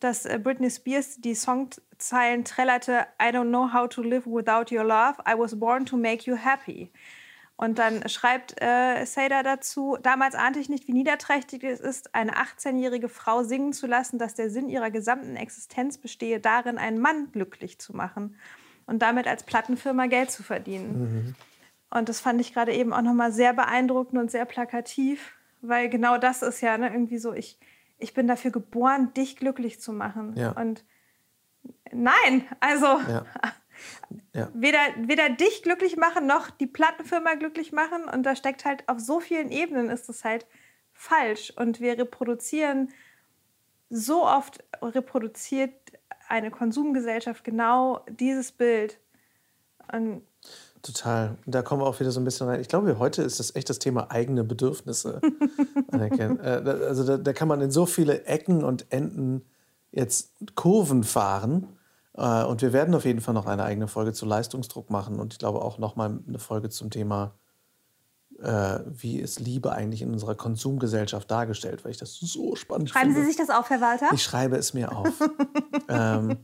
[0.00, 4.84] dass äh, Britney Spears die Songzeilen trällerte, I don't know how to live without your
[4.84, 6.92] love, I was born to make you happy.
[7.58, 12.32] Und dann schreibt äh, Seda dazu, damals ahnte ich nicht, wie niederträchtig es ist, eine
[12.36, 17.32] 18-jährige Frau singen zu lassen, dass der Sinn ihrer gesamten Existenz bestehe darin, einen Mann
[17.32, 18.36] glücklich zu machen
[18.84, 21.00] und damit als Plattenfirma Geld zu verdienen.
[21.00, 21.34] Mhm.
[21.96, 26.18] Und das fand ich gerade eben auch nochmal sehr beeindruckend und sehr plakativ, weil genau
[26.18, 27.58] das ist ja ne, irgendwie so, ich,
[27.98, 30.34] ich bin dafür geboren, dich glücklich zu machen.
[30.36, 30.52] Ja.
[30.52, 30.84] Und
[31.92, 33.24] nein, also ja.
[34.32, 34.50] Ja.
[34.54, 38.04] Weder, weder dich glücklich machen, noch die Plattenfirma glücklich machen.
[38.04, 40.46] Und da steckt halt auf so vielen Ebenen ist das halt
[40.92, 41.52] falsch.
[41.56, 42.92] Und wir reproduzieren
[43.88, 45.72] so oft, reproduziert
[46.28, 48.98] eine Konsumgesellschaft genau dieses Bild.
[49.92, 50.22] Und
[50.82, 51.36] Total.
[51.46, 52.60] Da kommen wir auch wieder so ein bisschen rein.
[52.60, 55.20] Ich glaube, heute ist das echt das Thema eigene Bedürfnisse
[55.90, 56.38] anerkennen.
[56.40, 59.44] Äh, also da, da, kann man in so viele Ecken und Enden
[59.90, 61.66] jetzt Kurven fahren.
[62.14, 65.32] Äh, und wir werden auf jeden Fall noch eine eigene Folge zu Leistungsdruck machen und
[65.34, 67.32] ich glaube auch noch mal eine Folge zum Thema,
[68.42, 73.12] äh, wie ist Liebe eigentlich in unserer Konsumgesellschaft dargestellt, weil ich das so spannend Schreiben
[73.12, 73.22] finde.
[73.22, 74.10] Sie sich das auf, Herr Walter?
[74.12, 75.12] Ich schreibe es mir auf.
[75.88, 76.38] ähm,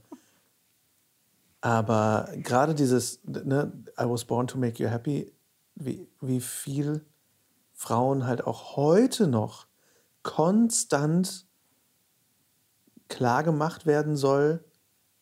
[1.62, 5.33] aber gerade dieses, ne, I was born to make you happy,
[5.77, 7.07] wie, wie viel
[7.72, 9.68] Frauen halt auch heute noch
[10.25, 11.46] konstant
[13.09, 14.64] klar gemacht werden soll,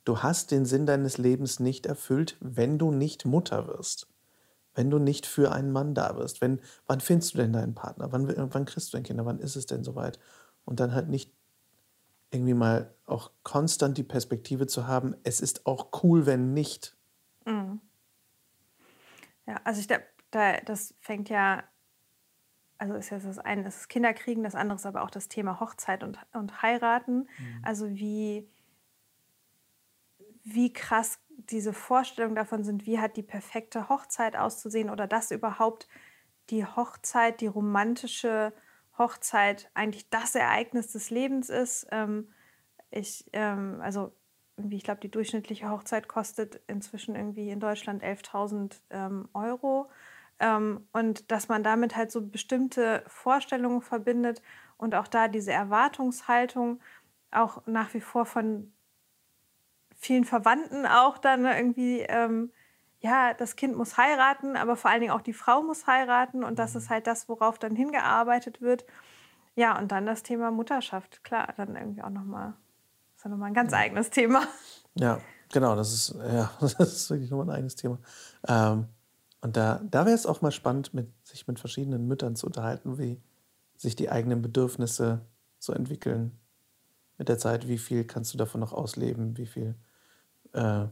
[0.04, 4.08] du hast den Sinn deines Lebens nicht erfüllt, wenn du nicht Mutter wirst.
[4.74, 6.40] Wenn du nicht für einen Mann da wirst.
[6.40, 8.12] Wenn, wann findest du denn deinen Partner?
[8.12, 9.26] Wann, wann kriegst du denn Kinder?
[9.26, 10.18] Wann ist es denn soweit?
[10.64, 11.34] Und dann halt nicht
[12.30, 16.96] irgendwie mal auch konstant die Perspektive zu haben, es ist auch cool, wenn nicht.
[17.44, 17.80] Mhm.
[19.46, 21.64] Ja, also ich glaube, da, das fängt ja,
[22.78, 25.60] also ist ja das eine, das ist Kinderkriegen, das andere ist aber auch das Thema
[25.60, 27.28] Hochzeit und, und Heiraten.
[27.38, 27.60] Mhm.
[27.62, 28.48] Also wie,
[30.44, 35.88] wie krass diese Vorstellungen davon sind, wie hat die perfekte Hochzeit auszusehen oder dass überhaupt
[36.50, 38.52] die Hochzeit, die romantische
[39.00, 41.88] Hochzeit eigentlich das Ereignis des Lebens ist.
[41.90, 42.28] Ähm,
[42.90, 44.12] ich, ähm, also
[44.56, 49.90] irgendwie, ich glaube, die durchschnittliche Hochzeit kostet inzwischen irgendwie in Deutschland 11.000 ähm, Euro.
[50.38, 54.42] Ähm, und dass man damit halt so bestimmte Vorstellungen verbindet
[54.76, 56.80] und auch da diese Erwartungshaltung
[57.30, 58.72] auch nach wie vor von
[59.96, 62.52] vielen Verwandten auch dann irgendwie, ähm,
[63.00, 66.58] ja, das Kind muss heiraten, aber vor allen Dingen auch die Frau muss heiraten und
[66.58, 68.84] das ist halt das, worauf dann hingearbeitet wird.
[69.56, 72.54] Ja, und dann das Thema Mutterschaft, klar, dann irgendwie auch nochmal,
[73.16, 74.42] ist ja nochmal ein ganz eigenes Thema.
[74.94, 75.20] Ja,
[75.52, 77.98] genau, das ist, ja, das ist wirklich nochmal ein eigenes Thema.
[78.46, 78.86] Ähm,
[79.40, 82.98] und da, da wäre es auch mal spannend, mit, sich mit verschiedenen Müttern zu unterhalten,
[82.98, 83.20] wie
[83.76, 85.22] sich die eigenen Bedürfnisse
[85.58, 86.38] so entwickeln
[87.16, 87.66] mit der Zeit.
[87.66, 89.38] Wie viel kannst du davon noch ausleben?
[89.38, 89.74] Wie viel,
[90.52, 90.86] äh,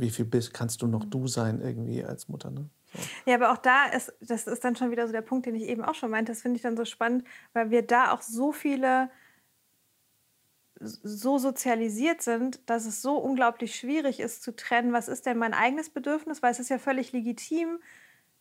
[0.00, 2.50] wie viel bist, kannst du noch du sein irgendwie als Mutter?
[2.50, 2.68] Ne?
[2.92, 2.98] So.
[3.26, 5.64] Ja, aber auch da ist, das ist dann schon wieder so der Punkt, den ich
[5.64, 6.32] eben auch schon meinte.
[6.32, 9.10] Das finde ich dann so spannend, weil wir da auch so viele
[10.80, 15.52] so sozialisiert sind, dass es so unglaublich schwierig ist zu trennen, was ist denn mein
[15.52, 17.80] eigenes Bedürfnis, weil es ist ja völlig legitim,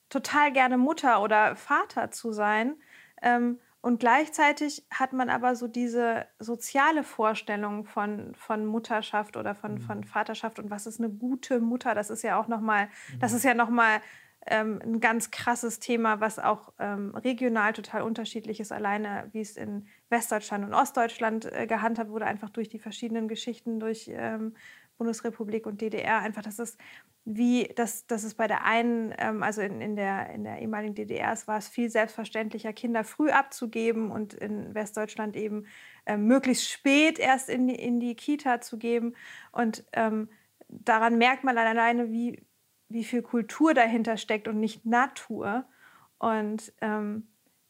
[0.07, 2.75] total gerne Mutter oder Vater zu sein.
[3.21, 9.75] Ähm, und gleichzeitig hat man aber so diese soziale Vorstellung von, von Mutterschaft oder von,
[9.75, 9.79] mhm.
[9.79, 11.95] von Vaterschaft und was ist eine gute Mutter.
[11.95, 13.19] Das ist ja auch nochmal, mhm.
[13.19, 14.01] das ist ja nochmal
[14.47, 19.55] ähm, ein ganz krasses Thema, was auch ähm, regional total unterschiedlich ist, alleine wie es
[19.55, 24.55] in Westdeutschland und Ostdeutschland äh, gehandhabt wurde, einfach durch die verschiedenen Geschichten, durch ähm,
[24.99, 26.19] Bundesrepublik und DDR.
[26.19, 26.77] Einfach, dass es
[27.25, 30.93] wie, dass, dass es bei der einen, ähm, also in, in, der, in der ehemaligen
[30.93, 35.65] DDR, es war es viel selbstverständlicher, Kinder früh abzugeben und in Westdeutschland eben
[36.05, 39.15] äh, möglichst spät erst in die, in die Kita zu geben.
[39.51, 40.29] Und ähm,
[40.67, 42.43] daran merkt man alleine, wie,
[42.89, 45.65] wie viel Kultur dahinter steckt und nicht Natur.
[46.17, 47.27] Und, ähm,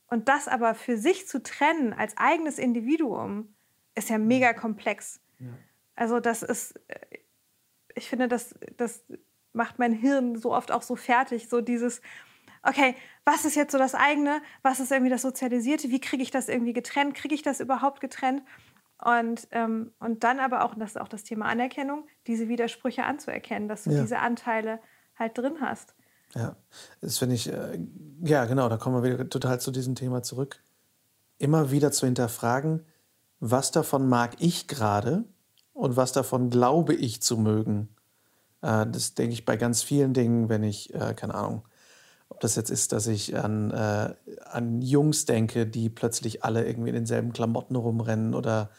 [0.08, 3.54] und das aber für sich zu trennen als eigenes Individuum,
[3.96, 5.22] ist ja mega komplex.
[5.40, 5.48] Ja.
[6.00, 7.18] Also das ist, äh,
[7.94, 9.04] ich finde, das, das
[9.52, 12.02] macht mein Hirn so oft auch so fertig, so dieses,
[12.64, 16.32] okay, was ist jetzt so das eigene, was ist irgendwie das Sozialisierte, wie kriege ich
[16.32, 18.44] das irgendwie getrennt, kriege ich das überhaupt getrennt?
[19.04, 23.68] Und, ähm, und dann aber auch, das ist auch das Thema Anerkennung, diese Widersprüche anzuerkennen,
[23.68, 24.02] dass du ja.
[24.02, 24.80] diese Anteile
[25.18, 25.96] halt drin hast.
[26.36, 26.56] Ja,
[27.02, 27.80] das finde ich, äh,
[28.22, 30.64] ja genau, da kommen wir wieder total zu diesem Thema zurück.
[31.40, 32.86] Immer wieder zu hinterfragen,
[33.40, 35.26] was davon mag ich gerade
[35.80, 37.90] und was davon glaube ich zu mögen.
[38.62, 41.64] Äh, das denke ich bei ganz vielen Dingen, wenn ich, äh, keine Ahnung,
[42.30, 44.14] ob das jetzt ist, dass ich an, äh,
[44.46, 48.70] an Jungs denke, die plötzlich alle irgendwie in denselben Klamotten rumrennen oder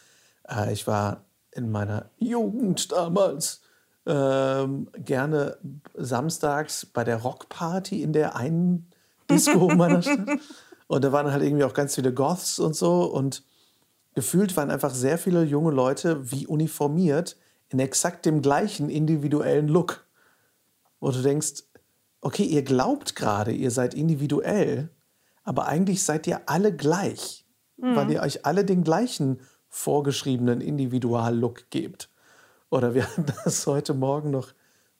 [0.47, 3.61] äh, ich war in meiner Jugend damals
[4.05, 5.57] ähm, gerne
[5.95, 8.89] samstags bei der Rockparty in der einen
[9.29, 10.39] Disco meiner Stadt.
[10.87, 13.03] Und da waren halt irgendwie auch ganz viele Goths und so.
[13.03, 13.43] Und
[14.13, 17.37] gefühlt waren einfach sehr viele junge Leute wie uniformiert
[17.69, 20.05] in exakt dem gleichen individuellen Look.
[20.99, 21.63] Wo du denkst,
[22.21, 24.89] okay, ihr glaubt gerade, ihr seid individuell,
[25.43, 27.45] aber eigentlich seid ihr alle gleich,
[27.77, 27.95] mhm.
[27.95, 32.09] weil ihr euch alle den gleichen vorgeschriebenen Individuallook gebt.
[32.69, 34.53] Oder wir hatten das heute Morgen noch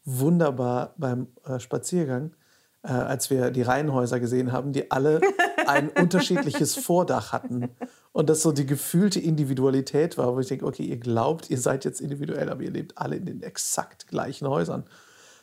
[0.04, 2.36] wunderbar beim äh, Spaziergang,
[2.84, 5.22] äh, als wir die Reihenhäuser gesehen haben, die alle
[5.68, 7.70] ein unterschiedliches Vordach hatten.
[8.12, 11.86] Und das so die gefühlte Individualität war, wo ich denke, okay, ihr glaubt, ihr seid
[11.86, 14.86] jetzt individuell, aber ihr lebt alle in den exakt gleichen Häusern.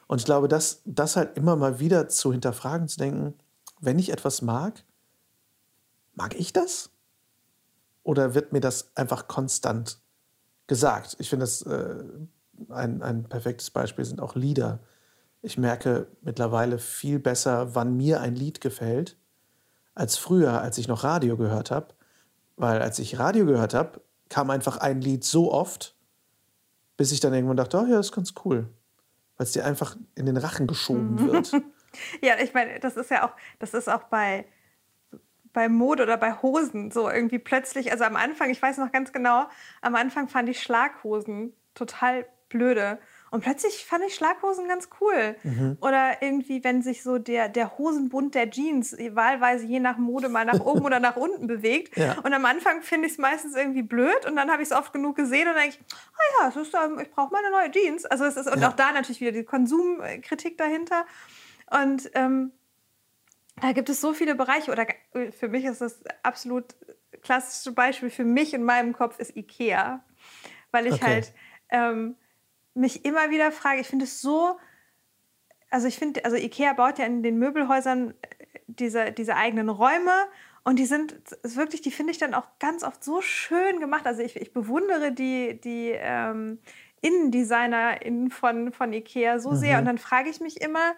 [0.07, 3.35] Und ich glaube, das, das halt immer mal wieder zu hinterfragen, zu denken,
[3.81, 4.85] wenn ich etwas mag,
[6.15, 6.91] mag ich das?
[8.03, 9.99] Oder wird mir das einfach konstant
[10.67, 11.17] gesagt.
[11.19, 12.05] Ich finde, das äh,
[12.69, 14.81] ein, ein perfektes Beispiel sind auch Lieder.
[15.43, 19.17] Ich merke mittlerweile viel besser, wann mir ein Lied gefällt,
[19.99, 21.89] als früher, als ich noch Radio gehört habe.
[22.57, 25.95] Weil als ich Radio gehört habe, kam einfach ein Lied so oft,
[26.97, 28.69] bis ich dann irgendwann dachte, oh ja, das ist ganz cool.
[29.37, 31.53] Weil es dir einfach in den Rachen geschoben wird.
[32.23, 34.45] ja, ich meine, das ist ja auch, das ist auch bei
[35.53, 39.13] bei Mode oder bei Hosen so irgendwie plötzlich, also am Anfang, ich weiß noch ganz
[39.13, 39.47] genau,
[39.81, 42.99] am Anfang fand ich Schlaghosen total blöde.
[43.31, 45.37] Und plötzlich fand ich Schlaghosen ganz cool.
[45.43, 45.77] Mhm.
[45.81, 50.45] Oder irgendwie, wenn sich so der, der Hosenbund der Jeans wahlweise je nach Mode mal
[50.45, 51.97] nach oben oder nach unten bewegt.
[51.97, 52.19] Ja.
[52.23, 54.93] Und am Anfang finde ich es meistens irgendwie blöd und dann habe ich es oft
[54.93, 55.81] genug gesehen und denke ich,
[56.15, 58.07] ah ja, ist, ähm, ich brauche mal eine neue Jeans.
[58.07, 58.69] Also es ist, und ja.
[58.69, 61.05] auch da natürlich wieder die Konsumkritik dahinter.
[61.71, 62.53] Und ähm,
[63.61, 64.71] da gibt es so viele Bereiche.
[64.71, 64.87] Oder
[65.39, 66.75] für mich ist das absolut
[67.23, 70.05] klassische Beispiel für mich in meinem Kopf ist Ikea.
[70.71, 71.05] Weil ich okay.
[71.05, 71.33] halt
[71.71, 72.17] ähm,
[72.79, 74.59] mich immer wieder frage, ich finde es so,
[75.71, 78.15] also ich finde, also Ikea baut ja in den Möbelhäusern
[78.67, 80.13] diese, diese eigenen Räume
[80.65, 84.07] und die sind wirklich, die finde ich dann auch ganz oft so schön gemacht.
[84.07, 86.59] Also ich, ich bewundere die, die ähm,
[87.01, 89.57] InnendesignerInnen von, von Ikea so mhm.
[89.57, 89.79] sehr.
[89.79, 90.93] Und dann frage ich mich immer,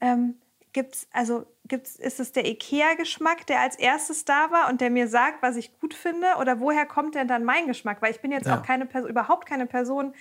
[0.00, 0.38] ähm,
[0.72, 5.08] gibt's, also gibt's, ist es der IKEA-Geschmack, der als erstes da war und der mir
[5.08, 6.26] sagt, was ich gut finde?
[6.40, 8.02] Oder woher kommt denn dann mein Geschmack?
[8.02, 8.58] Weil ich bin jetzt ja.
[8.58, 10.14] auch keine Person, überhaupt keine Person.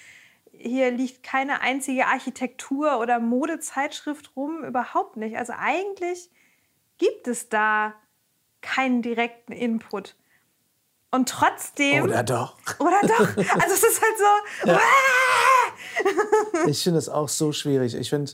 [0.64, 5.38] Hier liegt keine einzige Architektur- oder Modezeitschrift rum, überhaupt nicht.
[5.38, 6.30] Also eigentlich
[6.98, 7.94] gibt es da
[8.62, 10.16] keinen direkten Input.
[11.10, 12.04] Und trotzdem.
[12.04, 12.58] Oder doch.
[12.80, 13.20] Oder doch.
[13.20, 14.68] Also es ist halt so.
[14.72, 14.80] Ja.
[16.68, 17.96] ich finde es auch so schwierig.
[17.96, 18.32] Ich finde,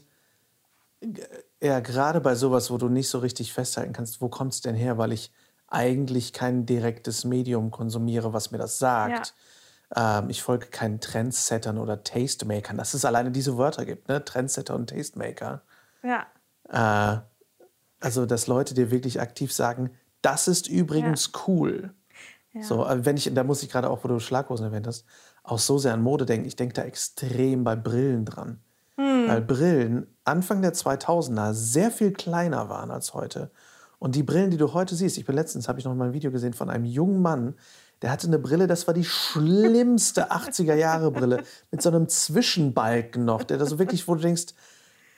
[1.62, 4.76] ja, gerade bei sowas, wo du nicht so richtig festhalten kannst, wo kommt es denn
[4.76, 5.32] her, weil ich
[5.68, 9.28] eigentlich kein direktes Medium konsumiere, was mir das sagt.
[9.28, 9.34] Ja.
[9.96, 14.24] Ähm, ich folge keinen Trendsettern oder Tastemakern, dass es alleine diese Wörter gibt, ne?
[14.24, 15.62] Trendsetter und Tastemaker.
[16.04, 16.26] Ja.
[16.70, 17.22] Äh,
[18.00, 21.42] also, dass Leute dir wirklich aktiv sagen, das ist übrigens ja.
[21.48, 21.94] cool.
[22.54, 22.64] Ja.
[22.64, 25.06] So, äh, wenn ich, da muss ich gerade auch, wo du Schlaghosen erwähnt hast,
[25.44, 26.48] auch so sehr an Mode denken.
[26.48, 28.60] Ich denke da extrem bei Brillen dran.
[28.98, 29.28] Hm.
[29.28, 33.52] Weil Brillen Anfang der 2000er sehr viel kleiner waren als heute.
[34.00, 36.14] Und die Brillen, die du heute siehst, ich bin letztens, habe ich noch mal ein
[36.14, 37.56] Video gesehen von einem jungen Mann,
[38.02, 43.58] der hatte eine Brille, das war die schlimmste 80er-Jahre-Brille mit so einem Zwischenbalken noch, der
[43.58, 44.54] da so wirklich, wo du denkst,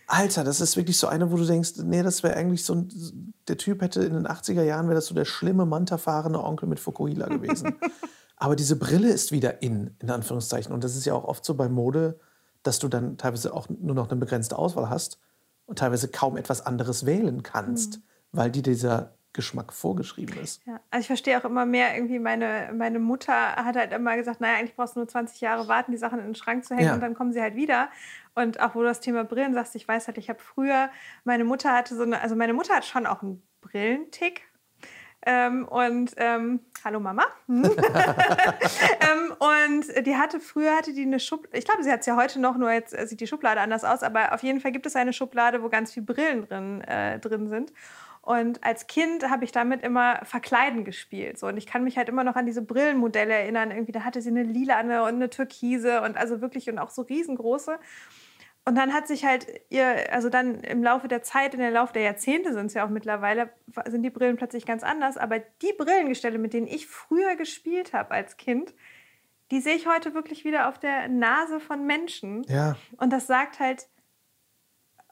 [0.07, 3.33] Alter, das ist wirklich so eine, wo du denkst, nee, das wäre eigentlich so ein,
[3.47, 6.79] der Typ hätte in den 80er Jahren, wäre das so der schlimme Manta-fahrende Onkel mit
[6.79, 7.75] Fukuhila gewesen.
[8.37, 10.73] Aber diese Brille ist wieder in, in Anführungszeichen.
[10.73, 12.19] Und das ist ja auch oft so bei Mode,
[12.63, 15.19] dass du dann teilweise auch nur noch eine begrenzte Auswahl hast
[15.65, 18.01] und teilweise kaum etwas anderes wählen kannst, mhm.
[18.31, 20.65] weil dir dieser Geschmack vorgeschrieben ist.
[20.65, 24.41] Ja, also ich verstehe auch immer mehr, irgendwie meine, meine Mutter hat halt immer gesagt,
[24.41, 26.87] naja, eigentlich brauchst du nur 20 Jahre warten, die Sachen in den Schrank zu hängen
[26.87, 26.93] ja.
[26.95, 27.89] und dann kommen sie halt wieder.
[28.33, 30.89] Und auch wo du das Thema Brillen sagst, ich weiß halt, ich habe früher,
[31.25, 34.49] meine Mutter hatte so eine, also meine Mutter hat schon auch einen Brillentick.
[35.25, 37.23] Ähm, und ähm, hallo Mama.
[37.49, 37.63] ähm,
[39.37, 41.57] und die hatte früher hatte die eine Schublade.
[41.57, 44.01] Ich glaube, sie hat es ja heute noch, nur jetzt sieht die Schublade anders aus.
[44.01, 47.49] Aber auf jeden Fall gibt es eine Schublade, wo ganz viele Brillen drin, äh, drin
[47.49, 47.73] sind.
[48.29, 51.39] Und als Kind habe ich damit immer Verkleiden gespielt.
[51.39, 51.47] So.
[51.47, 53.71] Und ich kann mich halt immer noch an diese Brillenmodelle erinnern.
[53.71, 57.01] Irgendwie, da hatte sie eine lila und eine türkise und also wirklich und auch so
[57.01, 57.79] riesengroße.
[58.65, 61.93] Und dann hat sich halt ihr, also dann im Laufe der Zeit, in der Laufe
[61.93, 63.49] der Jahrzehnte sind es ja auch mittlerweile,
[63.87, 65.17] sind die Brillen plötzlich ganz anders.
[65.17, 68.75] Aber die Brillengestelle, mit denen ich früher gespielt habe als Kind,
[69.49, 72.43] die sehe ich heute wirklich wieder auf der Nase von Menschen.
[72.43, 72.75] Ja.
[72.97, 73.87] Und das sagt halt,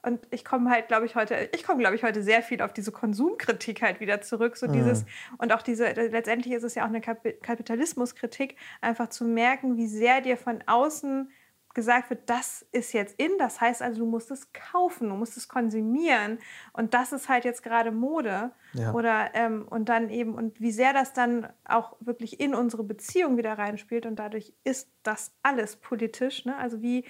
[0.08, 2.72] und ich komme halt, glaube ich, heute, ich komme, glaube ich, heute sehr viel auf
[2.72, 4.56] diese Konsumkritik halt wieder zurück.
[4.56, 5.08] So dieses, mhm.
[5.38, 10.20] und auch diese, letztendlich ist es ja auch eine Kapitalismuskritik, einfach zu merken, wie sehr
[10.20, 11.30] dir von außen
[11.74, 15.36] gesagt wird, das ist jetzt in, das heißt also, du musst es kaufen, du musst
[15.36, 16.38] es konsumieren
[16.72, 18.50] und das ist halt jetzt gerade Mode.
[18.72, 18.92] Ja.
[18.94, 23.36] Oder ähm, und dann eben, und wie sehr das dann auch wirklich in unsere Beziehung
[23.36, 26.46] wieder reinspielt und dadurch ist das alles politisch.
[26.46, 26.56] Ne?
[26.56, 27.04] Also wie,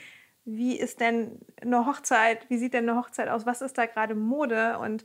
[0.51, 4.15] wie ist denn eine Hochzeit, wie sieht denn eine Hochzeit aus, was ist da gerade
[4.15, 5.05] Mode und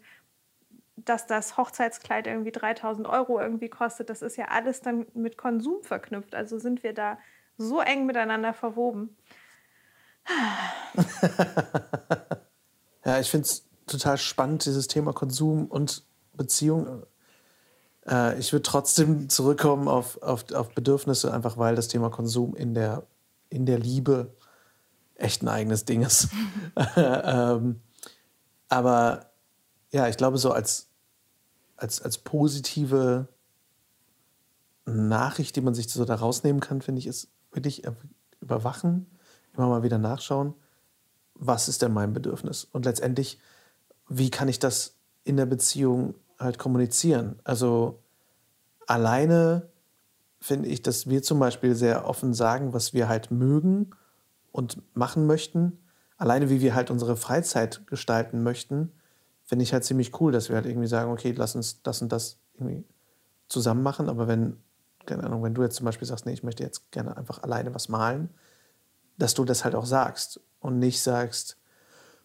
[0.95, 5.84] dass das Hochzeitskleid irgendwie 3000 Euro irgendwie kostet, das ist ja alles dann mit Konsum
[5.84, 6.34] verknüpft.
[6.34, 7.17] Also sind wir da
[7.58, 9.17] so eng miteinander verwoben.
[13.03, 17.03] ja, ich finde es total spannend, dieses Thema Konsum und Beziehung.
[18.08, 22.73] Äh, ich würde trotzdem zurückkommen auf, auf, auf Bedürfnisse, einfach weil das Thema Konsum in
[22.73, 23.03] der,
[23.49, 24.34] in der Liebe
[25.23, 26.29] echt ein eigenes Ding ist.
[26.95, 27.81] ähm,
[28.69, 29.31] aber
[29.91, 30.88] ja, ich glaube, so als,
[31.77, 33.27] als, als positive
[34.86, 37.83] Nachricht, die man sich so da rausnehmen kann, finde ich, ist wirklich
[38.41, 39.07] überwachen,
[39.53, 40.53] immer mal wieder nachschauen,
[41.36, 42.67] was ist denn mein Bedürfnis?
[42.71, 43.39] Und letztendlich,
[44.07, 47.39] wie kann ich das in der Beziehung halt kommunizieren?
[47.43, 47.99] Also
[48.88, 49.69] alleine
[50.39, 53.91] finde ich, dass wir zum Beispiel sehr offen sagen, was wir halt mögen
[54.53, 55.79] und machen möchten,
[56.15, 58.93] alleine wie wir halt unsere Freizeit gestalten möchten,
[59.43, 62.13] finde ich halt ziemlich cool, dass wir halt irgendwie sagen, okay, lass uns das und
[62.13, 62.85] das irgendwie
[63.49, 64.07] zusammen machen.
[64.07, 64.57] Aber wenn,
[65.05, 67.75] keine Ahnung, wenn du jetzt zum Beispiel sagst, nee, ich möchte jetzt gerne einfach alleine
[67.75, 68.30] was malen,
[69.17, 71.57] dass du das halt auch sagst und nicht sagst,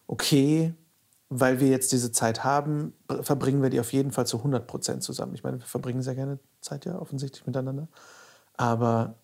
[0.07, 0.73] okay,
[1.29, 5.03] weil wir jetzt diese Zeit haben, verbringen wir die auf jeden Fall zu 100 Prozent
[5.03, 5.33] zusammen.
[5.35, 7.87] Ich meine, wir verbringen sehr gerne Zeit ja offensichtlich miteinander.
[8.55, 9.15] Aber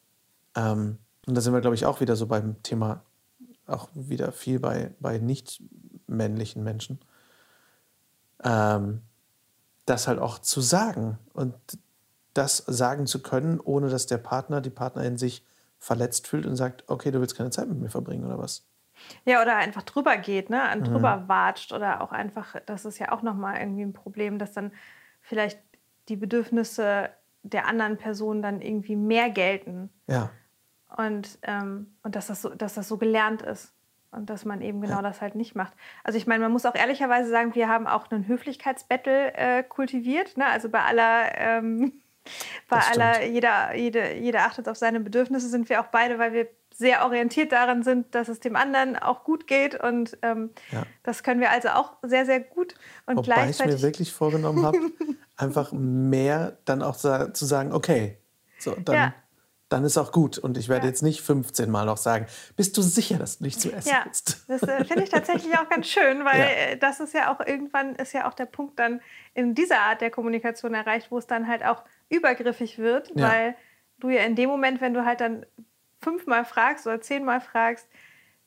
[0.55, 0.97] ähm,
[1.27, 3.03] und da sind wir, glaube ich, auch wieder so beim Thema,
[3.67, 5.61] auch wieder viel bei, bei nicht
[6.07, 6.99] männlichen Menschen,
[8.43, 9.01] ähm,
[9.85, 11.55] das halt auch zu sagen und
[12.33, 15.45] das sagen zu können, ohne dass der Partner, die Partnerin sich
[15.79, 18.65] verletzt fühlt und sagt, okay, du willst keine Zeit mit mir verbringen oder was?
[19.25, 20.61] Ja, oder einfach drüber geht, ne?
[20.63, 21.27] An drüber mhm.
[21.27, 24.71] watscht oder auch einfach, das ist ja auch nochmal irgendwie ein Problem, dass dann
[25.21, 25.59] vielleicht
[26.07, 27.09] die Bedürfnisse
[27.43, 29.89] der anderen Person dann irgendwie mehr gelten.
[30.07, 30.31] Ja.
[30.97, 33.73] Und, ähm, und dass, das so, dass das so gelernt ist
[34.11, 35.01] und dass man eben genau ja.
[35.01, 35.73] das halt nicht macht.
[36.03, 40.37] Also ich meine, man muss auch ehrlicherweise sagen, wir haben auch einen Höflichkeitsbattle äh, kultiviert.
[40.37, 40.45] Ne?
[40.45, 41.93] Also bei aller, ähm,
[42.69, 46.47] bei aller, jeder, jede, jeder achtet auf seine Bedürfnisse, sind wir auch beide, weil wir
[46.73, 49.81] sehr orientiert daran sind, dass es dem anderen auch gut geht.
[49.81, 50.83] Und ähm, ja.
[51.03, 52.75] das können wir also auch sehr, sehr gut.
[53.05, 54.77] Und Wobei gleichzeitig ich mir wirklich vorgenommen habe,
[55.37, 58.17] einfach mehr dann auch zu sagen, okay,
[58.59, 59.13] so, dann, ja.
[59.69, 60.37] Dann ist auch gut.
[60.37, 60.89] Und ich werde ja.
[60.89, 64.01] jetzt nicht 15 Mal noch sagen, bist du sicher, dass du nicht zu essen ja.
[64.05, 64.45] willst?
[64.47, 67.95] Das äh, finde ich tatsächlich auch ganz schön, weil äh, das ist ja auch irgendwann,
[67.95, 69.01] ist ja auch der Punkt dann
[69.33, 73.55] in dieser Art der Kommunikation erreicht, wo es dann halt auch übergriffig wird, weil
[73.99, 75.45] du ja in dem Moment, wenn du halt dann
[76.01, 77.87] fünfmal fragst oder zehnmal fragst,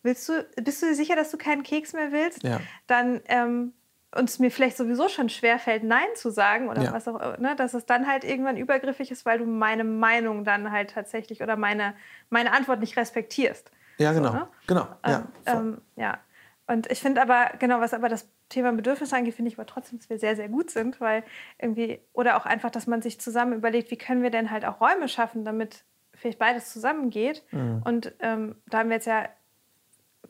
[0.02, 2.42] willst du, bist du dir sicher, dass du keinen Keks mehr willst?
[2.44, 2.60] Ja.
[2.86, 3.72] Dann ähm,
[4.16, 6.92] und es mir vielleicht sowieso schon schwerfällt, Nein zu sagen oder ja.
[6.92, 10.72] was auch ne, dass es dann halt irgendwann übergriffig ist, weil du meine Meinung dann
[10.72, 11.94] halt tatsächlich oder meine,
[12.30, 13.70] meine Antwort nicht respektierst.
[13.98, 14.28] Ja, genau.
[14.28, 14.48] So, ne?
[14.66, 14.88] Genau.
[15.06, 16.18] Ja, ähm, ähm, ja.
[16.66, 19.98] Und ich finde aber, genau, was aber das Thema Bedürfnisse angeht, finde ich aber trotzdem,
[19.98, 21.24] dass wir sehr, sehr gut sind, weil
[21.58, 24.80] irgendwie, oder auch einfach, dass man sich zusammen überlegt, wie können wir denn halt auch
[24.80, 25.84] Räume schaffen, damit
[26.14, 27.42] vielleicht beides zusammengeht.
[27.52, 27.82] Mhm.
[27.84, 29.28] Und ähm, da haben wir jetzt ja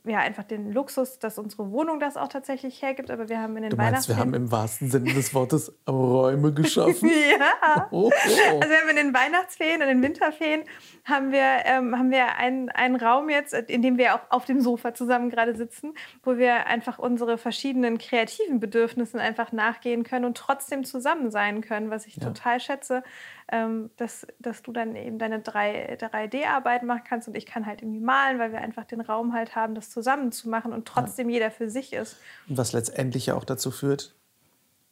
[0.08, 3.10] ja, einfach den Luxus, dass unsere Wohnung das auch tatsächlich hergibt.
[3.10, 6.52] Aber wir haben in den du meinst, wir haben im wahrsten Sinne des Wortes Räume
[6.52, 7.10] geschaffen?
[7.38, 7.88] ja.
[7.90, 8.60] Oh, oh.
[8.60, 10.64] Also wir haben in den Weihnachtsferien, in den Winterferien
[11.04, 14.60] haben wir, ähm, haben wir einen, einen Raum jetzt, in dem wir auch auf dem
[14.60, 20.36] Sofa zusammen gerade sitzen, wo wir einfach unsere verschiedenen kreativen Bedürfnissen einfach nachgehen können und
[20.36, 22.24] trotzdem zusammen sein können, was ich ja.
[22.24, 23.02] total schätze
[23.50, 28.00] ähm, dass, dass du dann eben deine 3D-Arbeit machen kannst und ich kann halt irgendwie
[28.00, 31.34] malen, weil wir einfach den Raum halt haben, das zusammen zu machen und trotzdem ja.
[31.34, 32.16] jeder für sich ist.
[32.48, 34.14] Und was letztendlich ja auch dazu führt,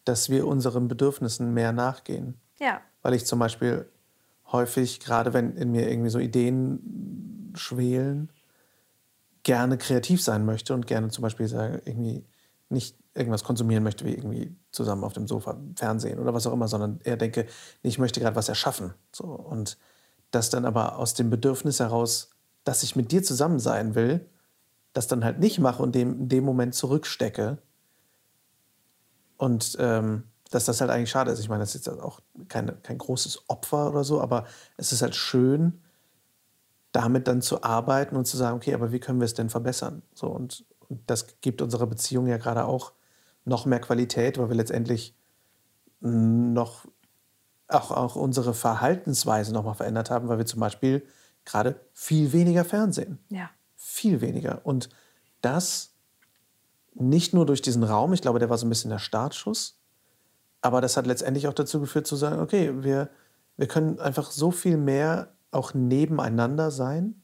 [0.04, 2.34] dass wir unseren Bedürfnissen mehr nachgehen.
[2.58, 2.80] Ja.
[3.02, 3.88] Weil ich zum Beispiel
[4.50, 8.30] häufig, gerade wenn in mir irgendwie so Ideen schwelen,
[9.42, 12.24] gerne kreativ sein möchte und gerne zum Beispiel sage, irgendwie
[12.68, 16.68] nicht irgendwas konsumieren möchte, wie irgendwie zusammen auf dem Sofa Fernsehen oder was auch immer,
[16.68, 17.46] sondern eher denke,
[17.82, 18.94] ich möchte gerade was erschaffen.
[19.12, 19.24] So.
[19.24, 19.78] Und
[20.32, 22.30] das dann aber aus dem Bedürfnis heraus,
[22.64, 24.28] dass ich mit dir zusammen sein will,
[24.96, 27.58] das dann halt nicht mache und dem, in dem Moment zurückstecke.
[29.36, 31.40] Und ähm, dass das halt eigentlich schade ist.
[31.40, 35.02] Ich meine, das ist jetzt auch keine, kein großes Opfer oder so, aber es ist
[35.02, 35.82] halt schön,
[36.92, 40.02] damit dann zu arbeiten und zu sagen, okay, aber wie können wir es denn verbessern?
[40.14, 42.92] So, und, und das gibt unserer Beziehung ja gerade auch
[43.44, 45.14] noch mehr Qualität, weil wir letztendlich
[46.00, 46.86] noch
[47.68, 51.04] auch, auch unsere Verhaltensweise noch mal verändert haben, weil wir zum Beispiel
[51.44, 53.18] gerade viel weniger Fernsehen.
[53.28, 53.50] Ja.
[53.96, 54.60] Viel weniger.
[54.64, 54.90] Und
[55.40, 55.94] das
[56.92, 59.80] nicht nur durch diesen Raum, ich glaube, der war so ein bisschen der Startschuss,
[60.60, 63.08] aber das hat letztendlich auch dazu geführt zu sagen, okay, wir,
[63.56, 67.22] wir können einfach so viel mehr auch nebeneinander sein,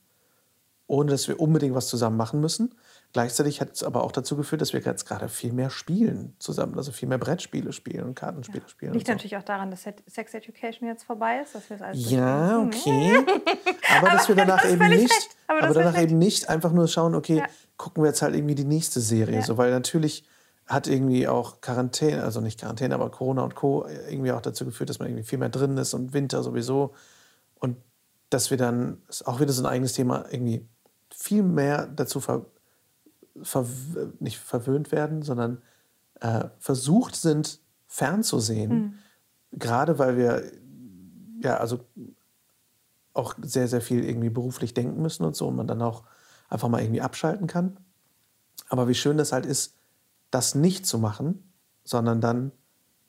[0.87, 2.75] ohne dass wir unbedingt was zusammen machen müssen.
[3.13, 6.79] Gleichzeitig hat es aber auch dazu geführt, dass wir jetzt gerade viel mehr spielen zusammen,
[6.79, 8.69] also viel mehr Brettspiele spielen und Kartenspiele ja.
[8.69, 8.93] spielen.
[8.95, 9.13] Liegt so.
[9.13, 13.19] natürlich auch daran, dass Sex Education jetzt vorbei ist, dass wir es alles Ja, okay.
[13.97, 17.15] aber, aber dass wir danach eben nicht, aber, aber danach eben nicht einfach nur schauen,
[17.15, 17.45] okay, ja.
[17.77, 19.43] gucken wir jetzt halt irgendwie die nächste Serie, ja.
[19.43, 20.25] so weil natürlich
[20.67, 23.87] hat irgendwie auch Quarantäne, also nicht Quarantäne, aber Corona und Co.
[24.09, 26.95] irgendwie auch dazu geführt, dass man irgendwie viel mehr drin ist und Winter sowieso
[27.57, 27.77] und
[28.31, 30.67] dass wir dann, auch wieder so ein eigenes Thema, irgendwie
[31.11, 32.47] viel mehr dazu ver
[33.43, 33.66] ver
[34.20, 35.62] nicht verwöhnt werden, sondern
[36.20, 38.70] äh, versucht sind, fernzusehen.
[38.70, 38.95] Mhm.
[39.53, 40.43] Gerade weil wir
[41.43, 41.80] ja, also
[43.14, 46.05] auch sehr, sehr viel irgendwie beruflich denken müssen und so und man dann auch
[46.49, 47.76] einfach mal irgendwie abschalten kann.
[48.68, 49.76] Aber wie schön das halt ist,
[50.30, 51.53] das nicht zu machen,
[51.85, 52.53] sondern dann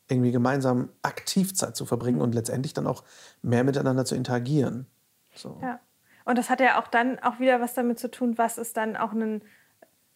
[0.09, 3.03] irgendwie gemeinsam aktiv Zeit zu verbringen und letztendlich dann auch
[3.41, 4.88] mehr miteinander zu interagieren.
[5.36, 5.57] So.
[5.61, 5.80] Ja.
[6.26, 8.97] Und das hat ja auch dann auch wieder was damit zu tun, was ist dann
[8.97, 9.41] auch ein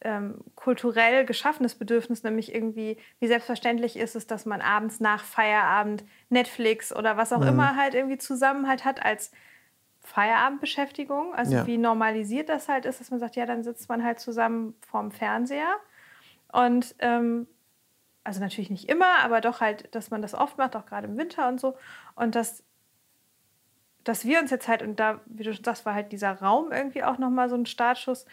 [0.02, 6.04] ähm, kulturell geschaffenes Bedürfnis, nämlich irgendwie, wie selbstverständlich ist es, dass man abends nach Feierabend
[6.30, 7.48] Netflix oder was auch mhm.
[7.48, 9.32] immer halt irgendwie Zusammenhalt hat als
[10.02, 11.34] Feierabendbeschäftigung.
[11.34, 11.68] Also ja.
[11.68, 15.12] wie normalisiert das halt ist, dass man sagt, ja, dann sitzt man halt zusammen vorm
[15.12, 15.76] Fernseher.
[16.52, 17.48] Und ähm,
[18.24, 21.18] also natürlich nicht immer, aber doch halt, dass man das oft macht, auch gerade im
[21.18, 21.76] Winter und so.
[22.16, 22.64] Und dass,
[24.04, 26.72] dass wir uns jetzt halt, und da, wie du schon sagst, war halt dieser Raum
[26.72, 28.26] irgendwie auch nochmal so ein Startschuss,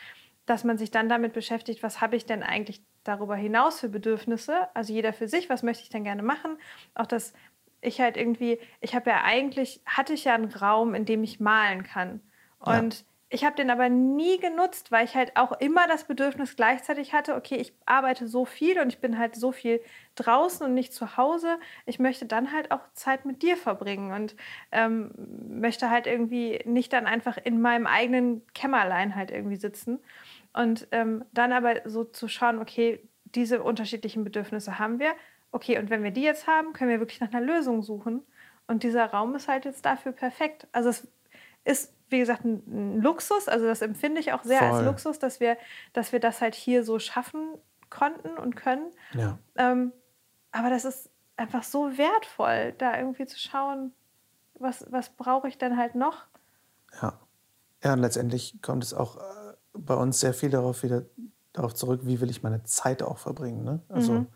[0.47, 4.68] dass man sich dann damit beschäftigt, was habe ich denn eigentlich darüber hinaus für Bedürfnisse?
[4.74, 6.59] Also jeder für sich, was möchte ich denn gerne machen?
[6.95, 7.32] Auch dass
[7.80, 11.40] ich halt irgendwie, ich habe ja eigentlich, hatte ich ja einen Raum, in dem ich
[11.40, 12.20] malen kann.
[12.59, 13.05] Und ja.
[13.28, 17.34] ich habe den aber nie genutzt, weil ich halt auch immer das Bedürfnis gleichzeitig hatte,
[17.34, 19.80] okay, ich arbeite so viel und ich bin halt so viel
[20.14, 21.59] draußen und nicht zu Hause.
[21.84, 24.34] Ich möchte dann halt auch Zeit mit dir verbringen und
[24.72, 25.12] ähm,
[25.61, 30.01] möchte halt irgendwie nicht dann einfach in meinem eigenen Kämmerlein halt irgendwie sitzen.
[30.55, 35.13] Und ähm, dann aber so zu schauen, okay, diese unterschiedlichen Bedürfnisse haben wir.
[35.53, 38.23] Okay, und wenn wir die jetzt haben, können wir wirklich nach einer Lösung suchen.
[38.67, 40.67] Und dieser Raum ist halt jetzt dafür perfekt.
[40.73, 41.09] Also es
[41.65, 43.49] ist, wie gesagt, ein, Luxus.
[43.49, 44.69] Also das empfinde ich auch sehr Voll.
[44.71, 45.57] als Luxus, dass wir,
[45.93, 47.59] dass wir das halt hier so schaffen
[47.91, 48.91] konnten und können.
[49.13, 49.39] Ja.
[49.57, 49.93] Ähm,
[50.53, 53.93] aber das ist einfach so wertvoll, da irgendwie zu schauen,
[54.55, 56.25] was, was brauche ich denn halt noch.
[57.03, 57.19] Ja.
[57.83, 59.43] Ja, und letztendlich kommt es auch äh,
[59.77, 61.03] bei uns sehr viel darauf wieder
[61.53, 63.64] darauf zurück, wie will ich meine Zeit auch verbringen.
[63.64, 63.81] Ne?
[63.89, 64.27] Also mhm.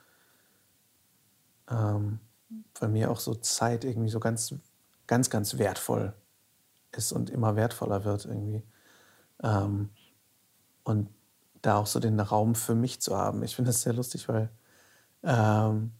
[1.68, 2.20] ähm,
[2.80, 4.54] bei mir auch so Zeit irgendwie so ganz,
[5.06, 6.14] ganz, ganz wertvoll
[6.92, 8.62] ist und immer wertvoller wird irgendwie.
[9.42, 9.90] Ähm,
[10.84, 11.10] und
[11.60, 13.42] da auch so den Raum für mich zu haben.
[13.42, 14.48] Ich finde das sehr lustig, weil
[15.24, 15.92] ähm,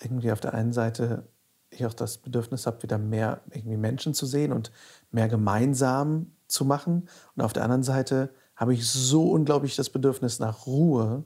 [0.00, 1.28] irgendwie auf der einen Seite
[1.68, 4.72] ich auch das Bedürfnis habe, wieder mehr irgendwie Menschen zu sehen und
[5.10, 7.08] mehr gemeinsam zu machen.
[7.36, 11.24] Und auf der anderen Seite habe ich so unglaublich das Bedürfnis nach Ruhe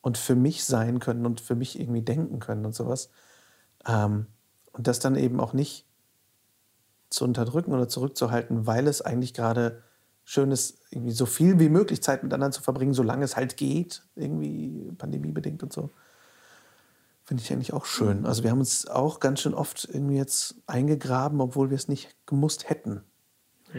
[0.00, 3.10] und für mich sein können und für mich irgendwie denken können und sowas.
[3.86, 4.26] Ähm,
[4.72, 5.86] und das dann eben auch nicht
[7.10, 9.82] zu unterdrücken oder zurückzuhalten, weil es eigentlich gerade
[10.24, 13.56] schön ist, irgendwie so viel wie möglich Zeit mit anderen zu verbringen, solange es halt
[13.56, 15.90] geht, irgendwie pandemiebedingt und so.
[17.24, 18.20] Finde ich eigentlich auch schön.
[18.20, 18.26] Mhm.
[18.26, 22.16] Also wir haben uns auch ganz schön oft irgendwie jetzt eingegraben, obwohl wir es nicht
[22.26, 23.02] gemusst hätten.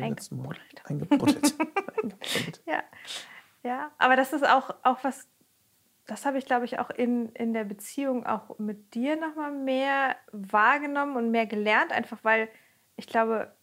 [0.02, 0.84] Eingebuddelt.
[0.86, 1.56] Eingebuddelt.
[2.04, 2.64] Eingebuddelt.
[2.66, 2.84] ja.
[3.64, 5.28] ja, aber das ist auch, auch was,
[6.08, 10.16] das habe ich, glaube ich, auch in, in der Beziehung auch mit dir nochmal mehr
[10.32, 12.50] wahrgenommen und mehr gelernt, einfach weil
[12.96, 13.54] ich glaube,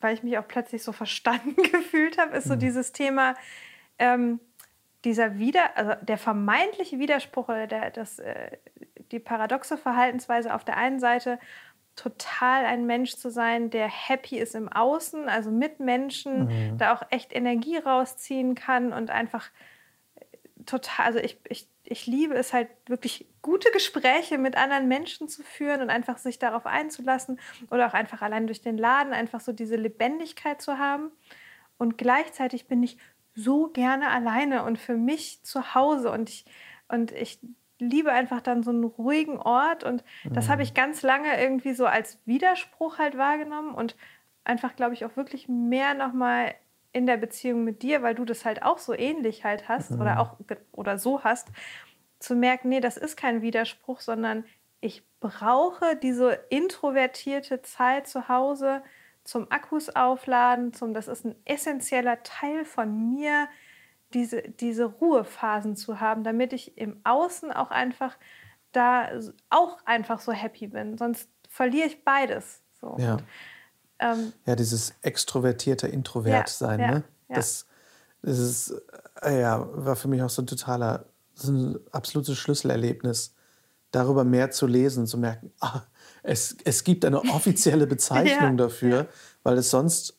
[0.00, 2.60] weil ich mich auch plötzlich so verstanden gefühlt habe, ist so mhm.
[2.60, 3.34] dieses Thema,
[3.98, 4.40] ähm,
[5.04, 8.58] dieser Wider, also der vermeintliche Widerspruch oder der, das, äh,
[9.12, 11.38] die paradoxe Verhaltensweise auf der einen Seite
[11.98, 16.78] total ein Mensch zu sein, der happy ist im Außen, also mit Menschen, mhm.
[16.78, 19.50] da auch echt Energie rausziehen kann und einfach
[20.14, 25.28] äh, total, also ich, ich, ich liebe es halt wirklich gute Gespräche mit anderen Menschen
[25.28, 27.40] zu führen und einfach sich darauf einzulassen
[27.70, 31.10] oder auch einfach allein durch den Laden einfach so diese Lebendigkeit zu haben.
[31.78, 32.98] Und gleichzeitig bin ich
[33.34, 36.44] so gerne alleine und für mich zu Hause und ich,
[36.88, 37.40] und ich
[37.78, 40.50] liebe einfach dann so einen ruhigen Ort und das mhm.
[40.52, 43.96] habe ich ganz lange irgendwie so als Widerspruch halt wahrgenommen und
[44.44, 46.54] einfach, glaube ich, auch wirklich mehr nochmal
[46.92, 50.00] in der Beziehung mit dir, weil du das halt auch so ähnlich halt hast mhm.
[50.00, 50.36] oder auch
[50.72, 51.48] oder so hast,
[52.18, 54.44] zu merken, nee, das ist kein Widerspruch, sondern
[54.80, 58.82] ich brauche diese introvertierte Zeit zu Hause
[59.24, 63.48] zum Akkus aufladen, zum das ist ein essentieller Teil von mir,
[64.14, 68.16] diese, diese Ruhephasen zu haben, damit ich im Außen auch einfach
[68.72, 69.08] da
[69.50, 70.98] auch einfach so happy bin.
[70.98, 72.62] Sonst verliere ich beides.
[72.80, 72.96] So.
[72.98, 73.14] Ja.
[73.14, 73.24] Und,
[73.98, 77.04] ähm, ja, dieses extrovertierte Introvert sein, ja, ne?
[77.28, 77.36] Ja.
[77.36, 77.66] Das,
[78.22, 78.82] das ist,
[79.22, 83.34] äh, ja, war für mich auch so ein totaler, so ein absolutes Schlüsselerlebnis,
[83.90, 85.82] darüber mehr zu lesen, zu merken, ah,
[86.22, 89.08] es, es gibt eine offizielle Bezeichnung dafür,
[89.42, 90.17] weil es sonst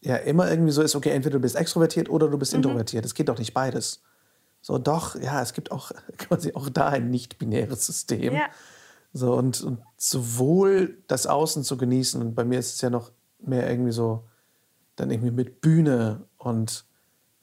[0.00, 2.58] ja immer irgendwie so ist, okay, entweder du bist extrovertiert oder du bist mhm.
[2.58, 3.04] introvertiert.
[3.04, 4.02] Es geht doch nicht beides.
[4.62, 8.34] So, doch, ja, es gibt auch quasi auch da ein nicht-binäres System.
[8.34, 8.48] Ja.
[9.12, 13.10] So, und, und sowohl das Außen zu genießen, und bei mir ist es ja noch
[13.40, 14.28] mehr irgendwie so,
[14.96, 16.84] dann irgendwie mit Bühne und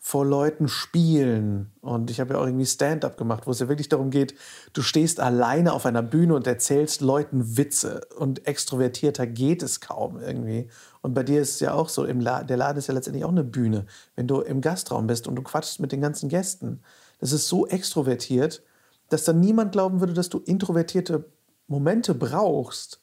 [0.07, 1.73] vor Leuten spielen.
[1.81, 4.35] Und ich habe ja auch irgendwie Stand-up gemacht, wo es ja wirklich darum geht,
[4.71, 8.07] du stehst alleine auf einer Bühne und erzählst Leuten Witze.
[8.17, 10.69] Und extrovertierter geht es kaum irgendwie.
[11.07, 13.23] Und bei dir ist es ja auch so, im La der Laden ist ja letztendlich
[13.23, 13.85] auch eine Bühne.
[14.17, 16.81] Wenn du im Gastraum bist und du quatschst mit den ganzen Gästen,
[17.21, 18.61] das ist so extrovertiert,
[19.07, 21.23] dass dann niemand glauben würde, dass du introvertierte
[21.67, 22.99] Momente brauchst.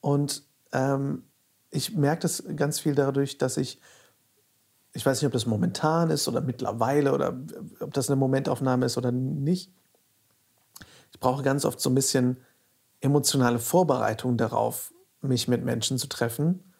[0.00, 1.24] Und ähm,
[1.70, 3.80] ich merke das ganz viel dadurch, dass ich
[4.92, 7.36] ich weiß nicht, ob das momentan ist oder mittlerweile oder
[7.80, 9.72] ob das eine Momentaufnahme ist oder nicht.
[11.10, 12.36] Ich brauche ganz oft so ein bisschen
[13.00, 16.71] emotionale Vorbereitung darauf, mich mit Menschen zu treffen.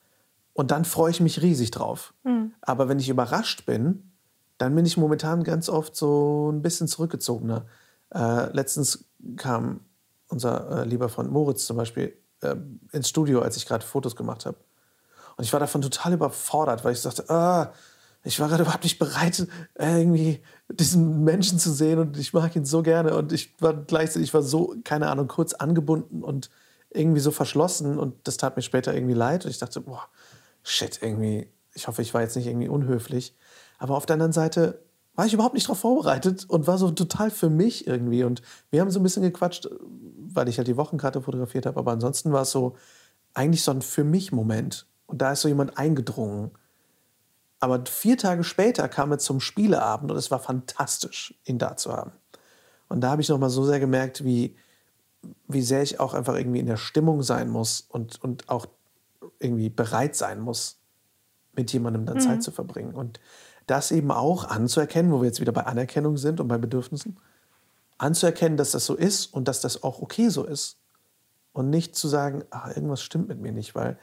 [0.55, 2.15] Und dann freue ich mich riesig drauf.
[2.25, 2.53] Mhm.
[2.61, 4.13] Aber wenn ich überrascht bin,
[4.59, 7.67] dann bin ich momentan ganz oft so ein bisschen zurückgezogener.
[8.15, 9.81] Äh, letztens kam
[10.29, 12.57] unser äh, lieber Freund Moritz zum Beispiel äh,
[12.93, 14.59] ins Studio, als ich gerade Fotos gemacht habe.
[15.37, 17.73] Und ich war davon total überfordert, weil ich dachte, ah,
[18.25, 19.47] ich war gerade überhaupt nicht bereit,
[19.77, 24.29] irgendwie diesen Menschen zu sehen und ich mag ihn so gerne und ich war gleichzeitig,
[24.29, 26.51] ich war so, keine Ahnung, kurz angebunden und
[26.91, 30.09] irgendwie so verschlossen und das tat mir später irgendwie leid und ich dachte, boah,
[30.63, 33.35] shit, irgendwie ich hoffe, ich war jetzt nicht irgendwie unhöflich.
[33.79, 34.83] Aber auf der anderen Seite
[35.15, 38.25] war ich überhaupt nicht darauf vorbereitet und war so total für mich irgendwie.
[38.25, 41.79] Und wir haben so ein bisschen gequatscht, weil ich halt die Wochenkarte fotografiert habe.
[41.79, 42.77] Aber ansonsten war es so
[43.35, 44.87] eigentlich so ein für mich Moment.
[45.07, 46.53] Und da ist so jemand eingedrungen.
[47.61, 51.93] Aber vier Tage später kam er zum Spieleabend und es war fantastisch, ihn da zu
[51.93, 52.13] haben.
[52.89, 54.57] Und da habe ich nochmal so sehr gemerkt, wie,
[55.47, 58.67] wie sehr ich auch einfach irgendwie in der Stimmung sein muss und, und auch
[59.39, 60.81] irgendwie bereit sein muss,
[61.53, 62.21] mit jemandem dann mhm.
[62.21, 62.95] Zeit zu verbringen.
[62.95, 63.21] Und
[63.67, 67.19] das eben auch anzuerkennen, wo wir jetzt wieder bei Anerkennung sind und bei Bedürfnissen,
[67.99, 70.79] anzuerkennen, dass das so ist und dass das auch okay so ist.
[71.53, 73.99] Und nicht zu sagen, ach, irgendwas stimmt mit mir nicht, weil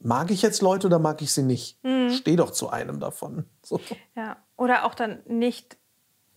[0.00, 1.82] mag ich jetzt Leute oder mag ich sie nicht?
[1.84, 2.10] Mhm.
[2.10, 3.44] Steh doch zu einem davon.
[3.64, 3.80] So.
[4.14, 5.78] Ja, oder auch dann nicht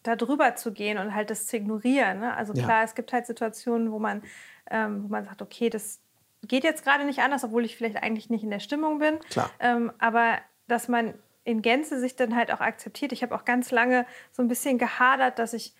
[0.04, 2.20] da drüber zu gehen und halt das zu ignorieren.
[2.20, 2.34] Ne?
[2.34, 2.84] Also klar, ja.
[2.84, 4.24] es gibt halt Situationen, wo man,
[4.72, 6.00] ähm, wo man sagt, okay, das
[6.44, 9.20] geht jetzt gerade nicht anders, obwohl ich vielleicht eigentlich nicht in der Stimmung bin.
[9.30, 9.50] Klar.
[9.60, 11.14] Ähm, aber dass man
[11.44, 13.14] in Gänze sich dann halt auch akzeptiert.
[13.14, 15.74] Ich habe auch ganz lange so ein bisschen gehadert, dass ich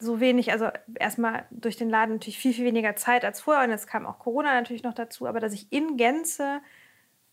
[0.00, 0.68] so wenig, also
[0.98, 4.18] erstmal durch den Laden natürlich viel, viel weniger Zeit als vorher und jetzt kam auch
[4.18, 6.60] Corona natürlich noch dazu, aber dass ich in Gänze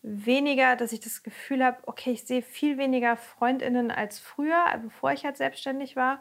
[0.02, 5.12] weniger, dass ich das Gefühl habe, okay, ich sehe viel weniger Freundinnen als früher, bevor
[5.12, 6.20] ich halt selbstständig war.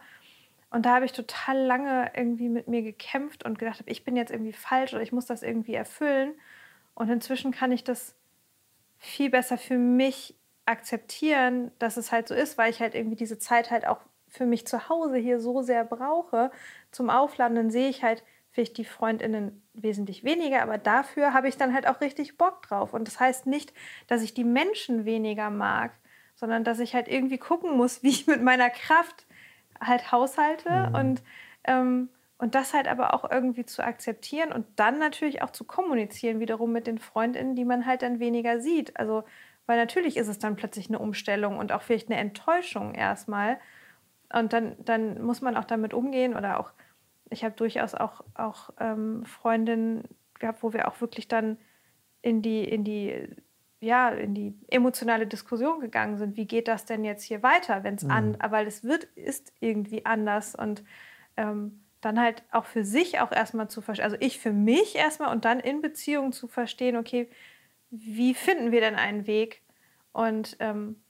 [0.69, 4.31] Und da habe ich total lange irgendwie mit mir gekämpft und gedacht, ich bin jetzt
[4.31, 6.33] irgendwie falsch oder ich muss das irgendwie erfüllen.
[6.93, 8.15] Und inzwischen kann ich das
[8.97, 13.39] viel besser für mich akzeptieren, dass es halt so ist, weil ich halt irgendwie diese
[13.39, 16.51] Zeit halt auch für mich zu Hause hier so sehr brauche
[16.91, 21.57] zum Aufladen, dann sehe ich halt vielleicht die Freundinnen wesentlich weniger, aber dafür habe ich
[21.57, 22.93] dann halt auch richtig Bock drauf.
[22.93, 23.71] Und das heißt nicht,
[24.07, 25.91] dass ich die Menschen weniger mag,
[26.35, 29.26] sondern dass ich halt irgendwie gucken muss, wie ich mit meiner Kraft
[29.79, 30.95] halt haushalte mhm.
[30.95, 31.23] und,
[31.65, 36.39] ähm, und das halt aber auch irgendwie zu akzeptieren und dann natürlich auch zu kommunizieren,
[36.39, 38.97] wiederum mit den Freundinnen, die man halt dann weniger sieht.
[38.99, 39.23] Also
[39.67, 43.59] weil natürlich ist es dann plötzlich eine Umstellung und auch vielleicht eine Enttäuschung erstmal.
[44.33, 46.71] Und dann, dann muss man auch damit umgehen oder auch,
[47.29, 50.05] ich habe durchaus auch, auch ähm, Freundinnen
[50.39, 51.57] gehabt, wo wir auch wirklich dann
[52.21, 53.29] in die, in die,
[53.79, 56.35] ja, in die emotionale Diskussion gegangen sind.
[56.35, 58.11] Wie geht das denn jetzt hier weiter, wenn es mhm.
[58.11, 60.83] an, weil es wird, ist irgendwie anders und
[61.35, 65.31] ähm, dann halt auch für sich auch erstmal zu verstehen, also ich für mich erstmal
[65.31, 67.29] und dann in Beziehung zu verstehen, okay,
[67.89, 69.61] wie finden wir denn einen Weg?
[70.11, 71.01] Und, ähm,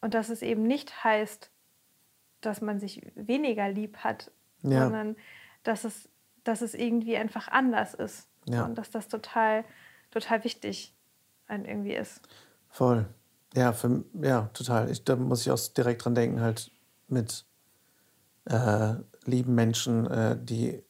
[0.00, 1.50] und dass es eben nicht heißt,
[2.40, 4.30] dass man sich weniger lieb hat,
[4.62, 4.84] ja.
[4.84, 5.16] sondern
[5.62, 6.08] dass es,
[6.44, 8.28] dass es irgendwie einfach anders ist.
[8.48, 8.64] Ja.
[8.64, 9.64] Und dass das total,
[10.10, 10.94] total wichtig
[11.48, 12.20] irgendwie ist.
[12.68, 13.06] Voll.
[13.54, 14.90] Ja, für, ja, total.
[14.90, 16.70] Ich, da muss ich auch direkt dran denken, halt
[17.08, 17.46] mit
[18.44, 18.94] äh,
[19.24, 20.82] lieben Menschen, äh, die,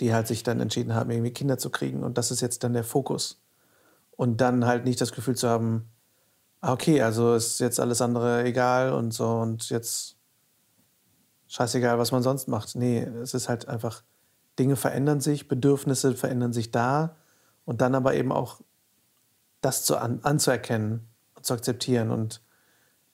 [0.00, 2.02] die halt sich dann entschieden haben, irgendwie Kinder zu kriegen.
[2.02, 3.40] Und das ist jetzt dann der Fokus
[4.16, 5.88] und dann halt nicht das Gefühl zu haben,
[6.60, 10.16] ah, okay, also ist jetzt alles andere egal und so und jetzt
[11.48, 12.74] scheißegal, was man sonst macht.
[12.74, 14.02] Nee, es ist halt einfach,
[14.58, 17.16] Dinge verändern sich, Bedürfnisse verändern sich da
[17.64, 18.60] und dann aber eben auch
[19.64, 22.10] das zu an, anzuerkennen und zu akzeptieren.
[22.10, 22.42] Und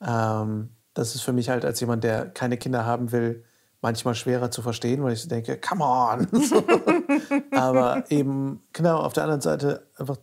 [0.01, 3.45] ähm, das ist für mich halt als jemand, der keine Kinder haben will,
[3.81, 6.27] manchmal schwerer zu verstehen, weil ich denke, come on.
[7.51, 10.17] aber eben, genau, auf der anderen Seite einfach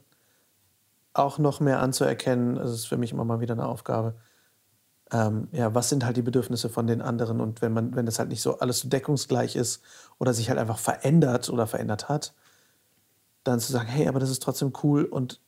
[1.13, 4.15] auch noch mehr anzuerkennen, das ist für mich immer mal wieder eine Aufgabe.
[5.11, 8.19] Ähm, ja, was sind halt die Bedürfnisse von den anderen und wenn man, wenn das
[8.19, 9.83] halt nicht so alles so deckungsgleich ist
[10.19, 12.35] oder sich halt einfach verändert oder verändert hat,
[13.43, 15.41] dann zu sagen, hey, aber das ist trotzdem cool und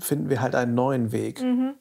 [0.00, 1.40] finden wir halt einen neuen Weg.
[1.40, 1.74] Mhm.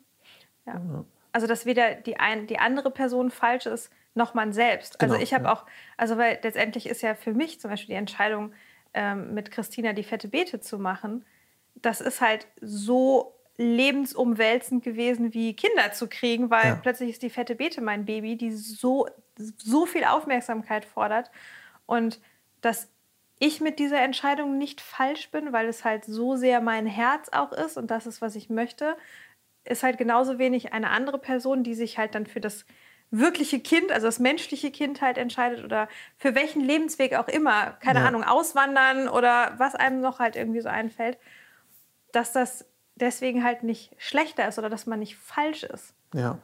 [0.65, 0.73] Ja.
[0.73, 1.05] ja.
[1.31, 5.01] Also dass weder die, ein, die andere Person falsch ist, noch man selbst.
[5.01, 5.53] Also genau, ich habe ja.
[5.53, 5.65] auch,
[5.97, 8.53] also weil letztendlich ist ja für mich zum Beispiel die Entscheidung,
[8.93, 11.25] ähm, mit Christina die fette Beete zu machen,
[11.75, 16.75] das ist halt so lebensumwälzend gewesen, wie Kinder zu kriegen, weil ja.
[16.75, 19.07] plötzlich ist die fette Beete mein Baby, die so,
[19.37, 21.31] so viel Aufmerksamkeit fordert.
[21.85, 22.19] Und
[22.61, 22.89] dass
[23.39, 27.51] ich mit dieser Entscheidung nicht falsch bin, weil es halt so sehr mein Herz auch
[27.51, 28.95] ist und das ist, was ich möchte,
[29.65, 32.65] ist halt genauso wenig eine andere Person, die sich halt dann für das
[33.11, 37.99] wirkliche Kind, also das menschliche Kind halt entscheidet oder für welchen Lebensweg auch immer, keine
[37.99, 38.07] ja.
[38.07, 41.17] Ahnung, auswandern oder was einem noch halt irgendwie so einfällt
[42.15, 42.65] dass das
[42.95, 45.93] deswegen halt nicht schlechter ist oder dass man nicht falsch ist.
[46.13, 46.39] Ja.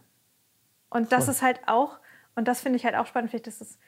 [0.90, 1.34] Und das Voll.
[1.34, 1.98] ist halt auch,
[2.36, 3.80] und das finde ich halt auch spannend, vielleicht ist es,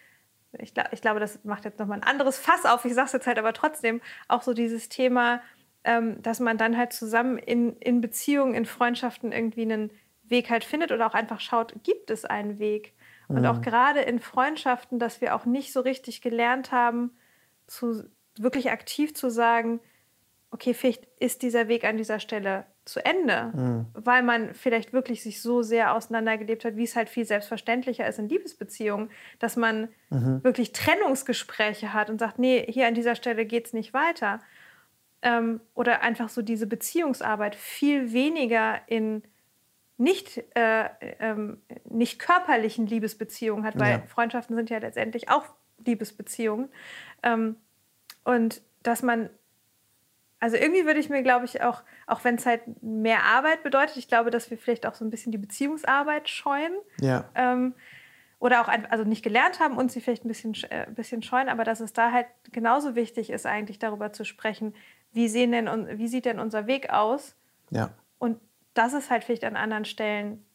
[0.60, 3.14] ich, glaub, ich glaube, das macht jetzt nochmal ein anderes Fass auf, ich sage es
[3.14, 5.42] jetzt halt aber trotzdem, auch so dieses Thema,
[5.84, 9.92] ähm, dass man dann halt zusammen in, in Beziehungen, in Freundschaften irgendwie einen
[10.24, 12.94] Weg halt findet oder auch einfach schaut, gibt es einen Weg?
[13.28, 13.46] Und mhm.
[13.46, 17.12] auch gerade in Freundschaften, dass wir auch nicht so richtig gelernt haben,
[17.68, 18.04] zu,
[18.38, 19.80] wirklich aktiv zu sagen,
[20.52, 23.86] okay, vielleicht ist dieser Weg an dieser Stelle zu Ende, mhm.
[23.94, 28.20] weil man vielleicht wirklich sich so sehr auseinandergelebt hat, wie es halt viel selbstverständlicher ist
[28.20, 29.10] in Liebesbeziehungen,
[29.40, 30.44] dass man mhm.
[30.44, 34.42] wirklich Trennungsgespräche hat und sagt, nee, hier an dieser Stelle geht es nicht weiter.
[35.22, 39.24] Ähm, oder einfach so diese Beziehungsarbeit viel weniger in
[39.98, 44.04] nicht, äh, ähm, nicht körperlichen Liebesbeziehungen hat, weil ja.
[44.08, 45.46] Freundschaften sind ja letztendlich auch
[45.86, 46.70] Liebesbeziehungen.
[47.22, 47.56] Ähm,
[48.26, 49.30] und dass man
[50.44, 53.96] also irgendwie würde ich mir, glaube ich, auch, auch wenn es halt mehr Arbeit bedeutet,
[53.96, 56.74] ich glaube, dass wir vielleicht auch so ein bisschen die Beziehungsarbeit scheuen.
[57.00, 57.30] Ja.
[57.34, 57.76] Ähm,
[58.40, 61.64] oder auch also nicht gelernt haben und sie vielleicht ein bisschen, äh, bisschen scheuen, aber
[61.64, 64.76] dass es da halt genauso wichtig ist, eigentlich darüber zu sprechen,
[65.14, 67.38] wie, sehen denn, wie sieht denn unser Weg aus?
[67.70, 67.92] Ja.
[68.20, 68.38] Und
[68.74, 70.46] dass es halt vielleicht an anderen Stellen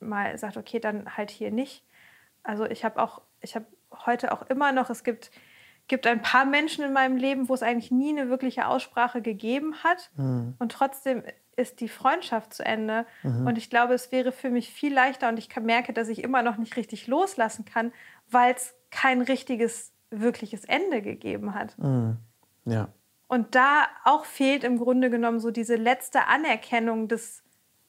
[0.00, 1.84] mal sagt, okay, dann halt hier nicht.
[2.42, 5.30] Also ich habe auch, ich habe heute auch immer noch, es gibt
[5.88, 9.74] gibt ein paar Menschen in meinem Leben, wo es eigentlich nie eine wirkliche Aussprache gegeben
[9.82, 10.10] hat.
[10.16, 10.54] Mhm.
[10.58, 11.22] Und trotzdem
[11.56, 13.06] ist die Freundschaft zu Ende.
[13.22, 13.46] Mhm.
[13.46, 16.42] Und ich glaube, es wäre für mich viel leichter und ich merke, dass ich immer
[16.42, 17.92] noch nicht richtig loslassen kann,
[18.30, 21.76] weil es kein richtiges, wirkliches Ende gegeben hat.
[21.78, 22.16] Mhm.
[22.64, 22.88] Ja.
[23.26, 27.42] Und da auch fehlt im Grunde genommen so diese letzte Anerkennung des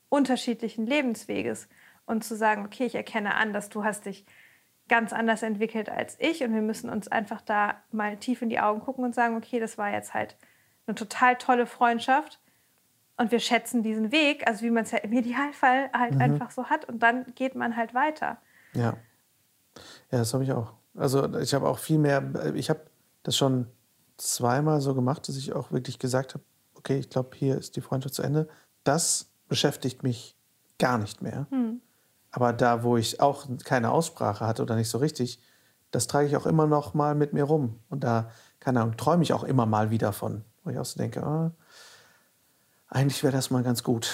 [0.09, 1.67] unterschiedlichen Lebensweges
[2.05, 4.25] und zu sagen, okay, ich erkenne an, dass du hast dich
[4.87, 8.59] ganz anders entwickelt als ich und wir müssen uns einfach da mal tief in die
[8.59, 10.37] Augen gucken und sagen, okay, das war jetzt halt
[10.85, 12.39] eine total tolle Freundschaft
[13.17, 16.21] und wir schätzen diesen Weg, also wie man es ja im Idealfall halt mhm.
[16.21, 18.37] einfach so hat und dann geht man halt weiter.
[18.73, 18.97] Ja,
[20.11, 20.73] ja, das habe ich auch.
[20.95, 22.81] Also ich habe auch viel mehr, ich habe
[23.23, 23.67] das schon
[24.17, 26.43] zweimal so gemacht, dass ich auch wirklich gesagt habe,
[26.75, 28.47] okay, ich glaube, hier ist die Freundschaft zu Ende.
[28.83, 30.37] Das beschäftigt mich
[30.79, 31.47] gar nicht mehr.
[31.49, 31.81] Mhm.
[32.35, 35.39] Aber da, wo ich auch keine Aussprache hatte oder nicht so richtig,
[35.91, 37.79] das trage ich auch immer noch mal mit mir rum.
[37.87, 38.29] Und da,
[38.59, 40.43] keine Ahnung, träume ich auch immer mal wieder von.
[40.61, 41.51] Wo ich auch so denke, oh,
[42.89, 44.13] eigentlich wäre das mal ganz gut.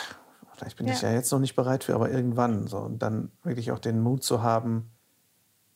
[0.53, 0.93] Vielleicht bin ja.
[0.93, 2.67] ich ja jetzt noch nicht bereit für, aber irgendwann.
[2.67, 2.77] So.
[2.77, 4.91] Und dann wirklich auch den Mut zu haben,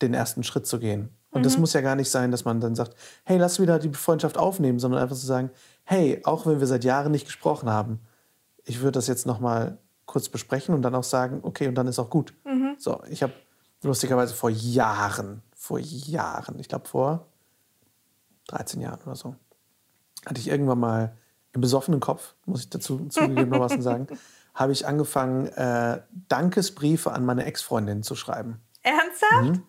[0.03, 1.09] den ersten Schritt zu gehen.
[1.31, 1.45] Und mhm.
[1.45, 2.93] das muss ja gar nicht sein, dass man dann sagt,
[3.23, 5.49] hey, lass wieder die Freundschaft aufnehmen, sondern einfach zu sagen,
[5.83, 8.01] hey, auch wenn wir seit Jahren nicht gesprochen haben,
[8.65, 9.79] ich würde das jetzt noch mal
[10.15, 12.33] kurz besprechen und dann auch sagen, okay, und dann ist auch gut.
[12.45, 12.75] Mhm.
[12.77, 13.33] So, ich habe
[13.83, 17.27] lustigerweise vor Jahren, vor Jahren, ich glaube vor
[18.47, 19.35] 13 Jahren oder so,
[20.25, 21.17] hatte ich irgendwann mal
[21.51, 24.07] im besoffenen Kopf, muss ich dazu zugegebenermaßen sagen,
[24.53, 28.61] habe ich angefangen, äh, Dankesbriefe an meine Ex-Freundin zu schreiben.
[28.83, 29.43] Ernsthaft?
[29.43, 29.63] Mhm.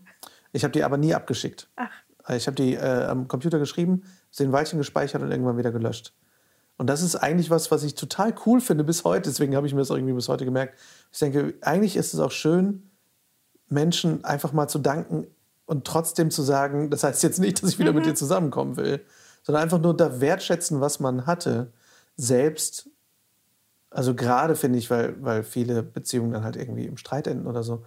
[0.53, 1.69] Ich habe die aber nie abgeschickt.
[1.75, 1.91] Ach.
[2.37, 6.15] Ich habe die äh, am Computer geschrieben, sie in Weilchen gespeichert und irgendwann wieder gelöscht.
[6.79, 9.31] Und das ist eigentlich was, was ich total cool finde bis heute.
[9.31, 10.79] Deswegen habe ich mir das irgendwie bis heute gemerkt.
[11.11, 12.91] Ich denke, eigentlich ist es auch schön,
[13.69, 15.27] Menschen einfach mal zu danken
[15.65, 17.99] und trotzdem zu sagen, das heißt jetzt nicht, dass ich wieder mhm.
[17.99, 19.05] mit dir zusammenkommen will,
[19.43, 21.73] sondern einfach nur da wertschätzen, was man hatte,
[22.17, 22.89] selbst.
[23.91, 27.63] Also gerade finde ich, weil, weil viele Beziehungen dann halt irgendwie im Streit enden oder
[27.63, 27.85] so.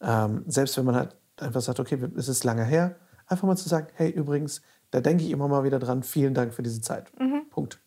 [0.00, 2.96] Ähm, selbst wenn man halt einfach sagt, okay, es ist lange her,
[3.26, 6.54] einfach mal zu sagen, hey, übrigens, da denke ich immer mal wieder dran, vielen Dank
[6.54, 7.12] für diese Zeit.
[7.18, 7.48] Mhm.
[7.50, 7.80] Punkt.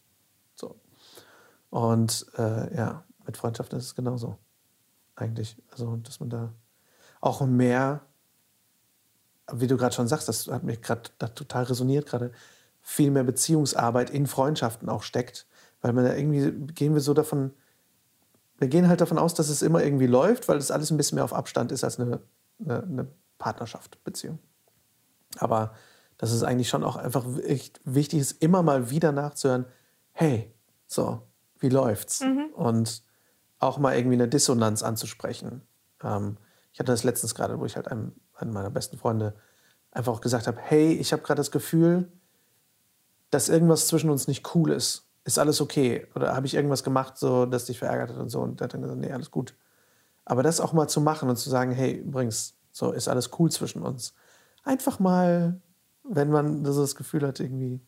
[1.70, 4.38] Und äh, ja, mit Freundschaften ist es genauso.
[5.16, 5.62] Eigentlich.
[5.72, 6.54] Also, dass man da
[7.22, 8.02] auch mehr,
[9.52, 12.32] wie du gerade schon sagst, das hat mich gerade total resoniert gerade,
[12.82, 15.46] viel mehr Beziehungsarbeit in Freundschaften auch steckt.
[15.82, 17.54] Weil man da irgendwie gehen wir so davon,
[18.58, 21.16] wir gehen halt davon aus, dass es immer irgendwie läuft, weil das alles ein bisschen
[21.16, 22.20] mehr auf Abstand ist als eine,
[22.60, 23.08] eine, eine
[23.38, 24.40] Partnerschaft, Beziehung.
[25.38, 25.74] Aber
[26.18, 29.66] dass es eigentlich schon auch einfach echt wichtig ist, immer mal wieder nachzuhören,
[30.12, 30.54] hey,
[30.88, 31.22] so,
[31.60, 32.22] wie läuft's?
[32.22, 32.52] Mhm.
[32.54, 33.04] Und
[33.60, 35.62] auch mal irgendwie eine Dissonanz anzusprechen.
[36.04, 36.38] Ähm,
[36.72, 39.36] ich hatte das letztens gerade, wo ich halt einem, einem meiner besten Freunde
[39.92, 42.12] einfach auch gesagt habe, hey, ich habe gerade das Gefühl,
[43.32, 45.06] dass irgendwas zwischen uns nicht cool ist.
[45.26, 46.08] Ist alles okay?
[46.16, 48.40] Oder habe ich irgendwas gemacht, so, das dich verärgert hat und so?
[48.40, 49.56] Und der hat dann gesagt, nee, alles gut.
[50.26, 53.52] Aber das auch mal zu machen und zu sagen, hey, übrigens, so ist alles cool
[53.52, 54.14] zwischen uns.
[54.64, 55.60] Einfach mal,
[56.04, 57.82] wenn man so das Gefühl hat, irgendwie,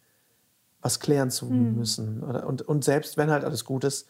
[0.81, 1.75] was klären zu mhm.
[1.75, 2.23] müssen.
[2.23, 4.07] Und, und selbst wenn halt alles gut ist,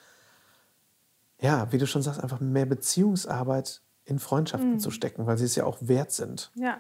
[1.40, 4.80] ja, wie du schon sagst, einfach mehr Beziehungsarbeit in Freundschaften mhm.
[4.80, 6.52] zu stecken, weil sie es ja auch wert sind.
[6.56, 6.80] Ja.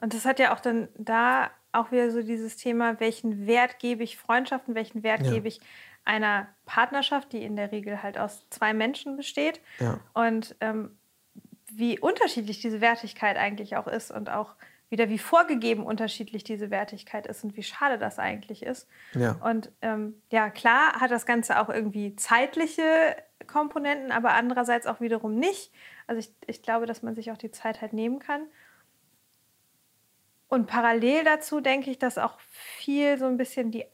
[0.00, 4.02] Und das hat ja auch dann da auch wieder so dieses Thema, welchen Wert gebe
[4.02, 5.32] ich Freundschaften, welchen Wert ja.
[5.32, 5.60] gebe ich
[6.04, 9.60] einer Partnerschaft, die in der Regel halt aus zwei Menschen besteht.
[9.78, 10.00] Ja.
[10.14, 10.96] Und ähm,
[11.72, 14.54] wie unterschiedlich diese Wertigkeit eigentlich auch ist und auch
[14.92, 18.86] wieder wie vorgegeben unterschiedlich diese Wertigkeit ist und wie schade das eigentlich ist.
[19.14, 19.32] Ja.
[19.42, 23.16] Und ähm, ja, klar hat das Ganze auch irgendwie zeitliche
[23.46, 25.72] Komponenten, aber andererseits auch wiederum nicht.
[26.06, 28.42] Also ich, ich glaube, dass man sich auch die Zeit halt nehmen kann.
[30.48, 33.86] Und parallel dazu denke ich, dass auch viel so ein bisschen die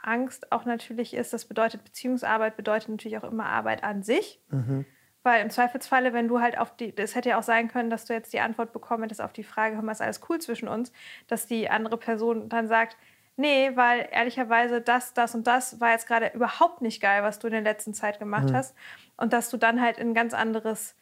[0.00, 4.40] Angst auch natürlich ist, das bedeutet Beziehungsarbeit, bedeutet natürlich auch immer Arbeit an sich.
[4.48, 4.86] Mhm.
[5.26, 8.04] Weil im Zweifelsfalle, wenn du halt auf die, das hätte ja auch sein können, dass
[8.04, 10.68] du jetzt die Antwort bekommen hättest auf die Frage, hör mal, ist alles cool zwischen
[10.68, 10.92] uns,
[11.26, 12.96] dass die andere Person dann sagt,
[13.36, 17.48] nee, weil ehrlicherweise das, das und das war jetzt gerade überhaupt nicht geil, was du
[17.48, 18.54] in der letzten Zeit gemacht mhm.
[18.54, 18.76] hast.
[19.16, 20.94] Und dass du dann halt in ein ganz anderes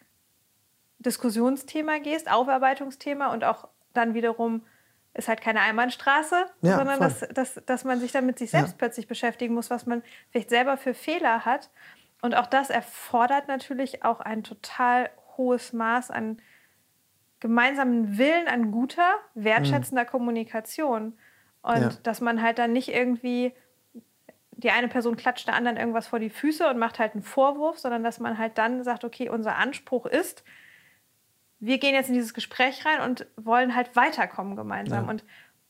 [1.01, 4.65] Diskussionsthema gehst, Aufarbeitungsthema und auch dann wiederum
[5.13, 8.71] ist halt keine Einbahnstraße, ja, sondern dass, dass, dass man sich dann mit sich selbst
[8.71, 8.77] ja.
[8.79, 11.69] plötzlich beschäftigen muss, was man vielleicht selber für Fehler hat
[12.25, 16.41] und auch das erfordert natürlich auch ein total hohes Maß an
[17.39, 20.09] gemeinsamen Willen, an guter, wertschätzender mhm.
[20.09, 21.19] Kommunikation.
[21.61, 21.91] Und ja.
[22.03, 23.53] dass man halt dann nicht irgendwie,
[24.53, 27.79] die eine Person klatscht der anderen irgendwas vor die Füße und macht halt einen Vorwurf,
[27.79, 30.45] sondern dass man halt dann sagt, okay, unser Anspruch ist,
[31.61, 35.05] wir gehen jetzt in dieses Gespräch rein und wollen halt weiterkommen gemeinsam.
[35.05, 35.11] Ja.
[35.11, 35.25] Und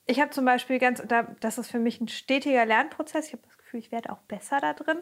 [0.06, 1.02] ich habe zum Beispiel ganz,
[1.40, 3.26] das ist für mich ein stetiger Lernprozess.
[3.26, 4.98] Ich habe das Gefühl, ich werde auch besser da drin.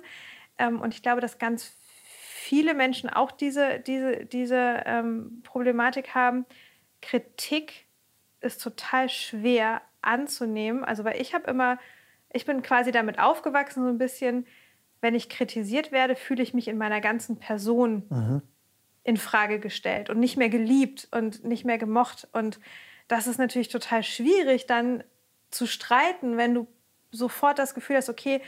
[0.59, 1.77] Ähm, und ich glaube, dass ganz
[2.43, 6.45] viele Menschen auch diese, diese, diese ähm, Problematik haben.
[7.01, 7.87] Kritik
[8.41, 10.85] ist total schwer anzunehmen.
[10.85, 11.79] Also, weil ich habe immer,
[12.33, 14.47] ich bin quasi damit aufgewachsen, so ein bisschen,
[15.01, 18.43] wenn ich kritisiert werde, fühle ich mich in meiner ganzen Person mhm.
[19.05, 22.29] in Frage gestellt und nicht mehr geliebt und nicht mehr gemocht.
[22.33, 22.61] Und
[23.09, 25.05] das ist natürlich total schwierig, dann
[25.51, 26.67] zu streiten, wenn du
[27.11, 28.41] sofort das Gefühl hast, okay,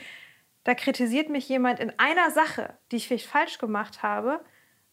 [0.65, 4.43] da kritisiert mich jemand in einer Sache, die ich vielleicht falsch gemacht habe,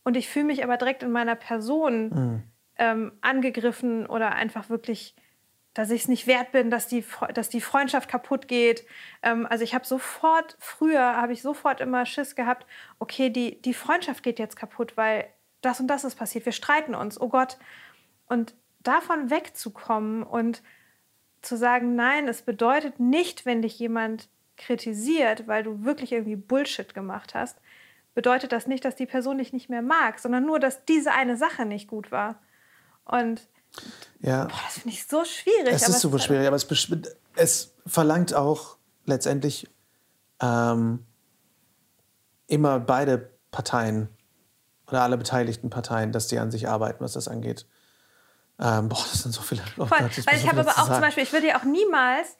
[0.05, 2.43] und ich fühle mich aber direkt in meiner Person mhm.
[2.77, 5.15] ähm, angegriffen oder einfach wirklich,
[5.75, 7.05] dass ich es nicht wert bin, dass die,
[7.35, 8.85] dass die Freundschaft kaputt geht.
[9.23, 12.67] Ähm, also ich habe sofort, früher habe ich sofort immer Schiss gehabt,
[12.99, 15.27] okay, die, die Freundschaft geht jetzt kaputt, weil
[15.61, 17.59] das und das ist passiert, wir streiten uns, oh Gott.
[18.27, 20.63] Und davon wegzukommen und
[21.43, 24.29] zu sagen, nein, es bedeutet nicht, wenn dich jemand
[24.63, 27.59] kritisiert, weil du wirklich irgendwie Bullshit gemacht hast,
[28.15, 31.37] bedeutet das nicht, dass die Person dich nicht mehr mag, sondern nur, dass diese eine
[31.37, 32.41] Sache nicht gut war.
[33.05, 33.49] Und
[34.21, 34.45] ja.
[34.45, 35.73] Boah, das finde ich so schwierig.
[35.73, 36.67] Es ist super es schwierig, aber es,
[37.37, 39.69] es, verlangt auch letztendlich
[40.41, 41.05] ähm,
[42.47, 44.09] immer beide Parteien
[44.87, 47.67] oder alle beteiligten Parteien, dass die an sich arbeiten, was das angeht.
[48.61, 49.63] Ähm, boah, das sind so viele.
[49.79, 52.37] Oh Gott, weil ich habe aber auch zum Beispiel, ich würde ja auch niemals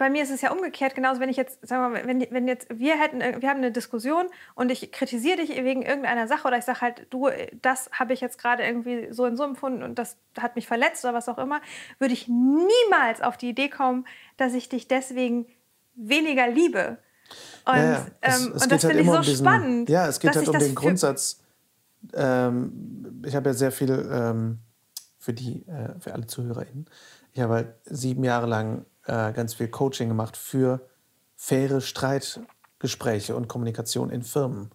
[0.00, 2.48] bei mir ist es ja umgekehrt, genauso wenn ich jetzt, sagen wir mal, wenn, wenn
[2.48, 6.56] jetzt wir hätten, wir haben eine Diskussion und ich kritisiere dich wegen irgendeiner Sache oder
[6.56, 7.28] ich sage halt, du,
[7.60, 11.04] das habe ich jetzt gerade irgendwie so in so empfunden und das hat mich verletzt
[11.04, 11.60] oder was auch immer,
[11.98, 14.06] würde ich niemals auf die Idee kommen,
[14.38, 15.44] dass ich dich deswegen
[15.96, 16.96] weniger liebe.
[17.66, 18.06] Und, ja, ja.
[18.22, 19.90] Es, ähm, es und das halt finde ich so diesen, spannend.
[19.90, 21.40] Ja, es geht halt um den Grundsatz.
[22.14, 24.60] Ähm, ich habe ja sehr viel ähm,
[25.18, 26.86] für die, äh, für alle ZuhörerInnen.
[27.32, 30.80] Ich habe halt sieben Jahre lang äh, ganz viel Coaching gemacht für
[31.34, 34.70] faire Streitgespräche und Kommunikation in Firmen.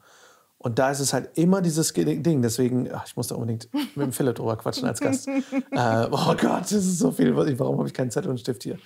[0.58, 2.42] Und da ist es halt immer dieses Ding.
[2.42, 5.28] Deswegen, ach, ich muss da unbedingt mit dem Philipp drüber quatschen als Gast.
[5.72, 7.36] äh, oh Gott, das ist so viel.
[7.36, 8.78] Warum habe ich keinen Zettel und Stift hier?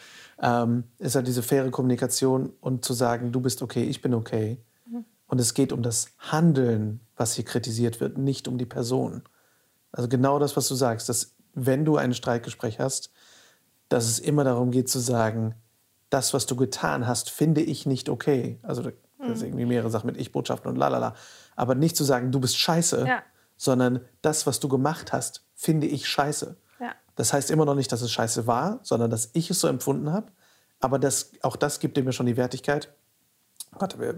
[0.41, 4.59] Ähm, ist halt diese faire Kommunikation und zu sagen, du bist okay, ich bin okay.
[4.85, 5.05] Mhm.
[5.27, 9.23] Und es geht um das Handeln, was hier kritisiert wird, nicht um die Person.
[9.91, 13.11] Also genau das, was du sagst, dass wenn du ein Streitgespräch hast,
[13.89, 15.55] dass es immer darum geht zu sagen,
[16.09, 18.59] das, was du getan hast, finde ich nicht okay.
[18.63, 21.15] Also das sind irgendwie mehrere Sachen mit Ich-Botschaften und lalala.
[21.55, 23.21] Aber nicht zu sagen, du bist scheiße, ja.
[23.57, 26.55] sondern das, was du gemacht hast, finde ich scheiße.
[26.79, 26.93] Ja.
[27.15, 30.11] Das heißt immer noch nicht, dass es scheiße war, sondern dass ich es so empfunden
[30.11, 30.31] habe.
[30.79, 32.93] Aber das, auch das gibt mir schon die Wertigkeit.
[33.71, 34.15] Warte,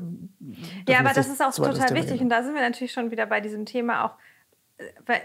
[0.87, 2.21] ja, aber das ist auch total wichtig.
[2.21, 4.15] Und da sind wir natürlich schon wieder bei diesem Thema auch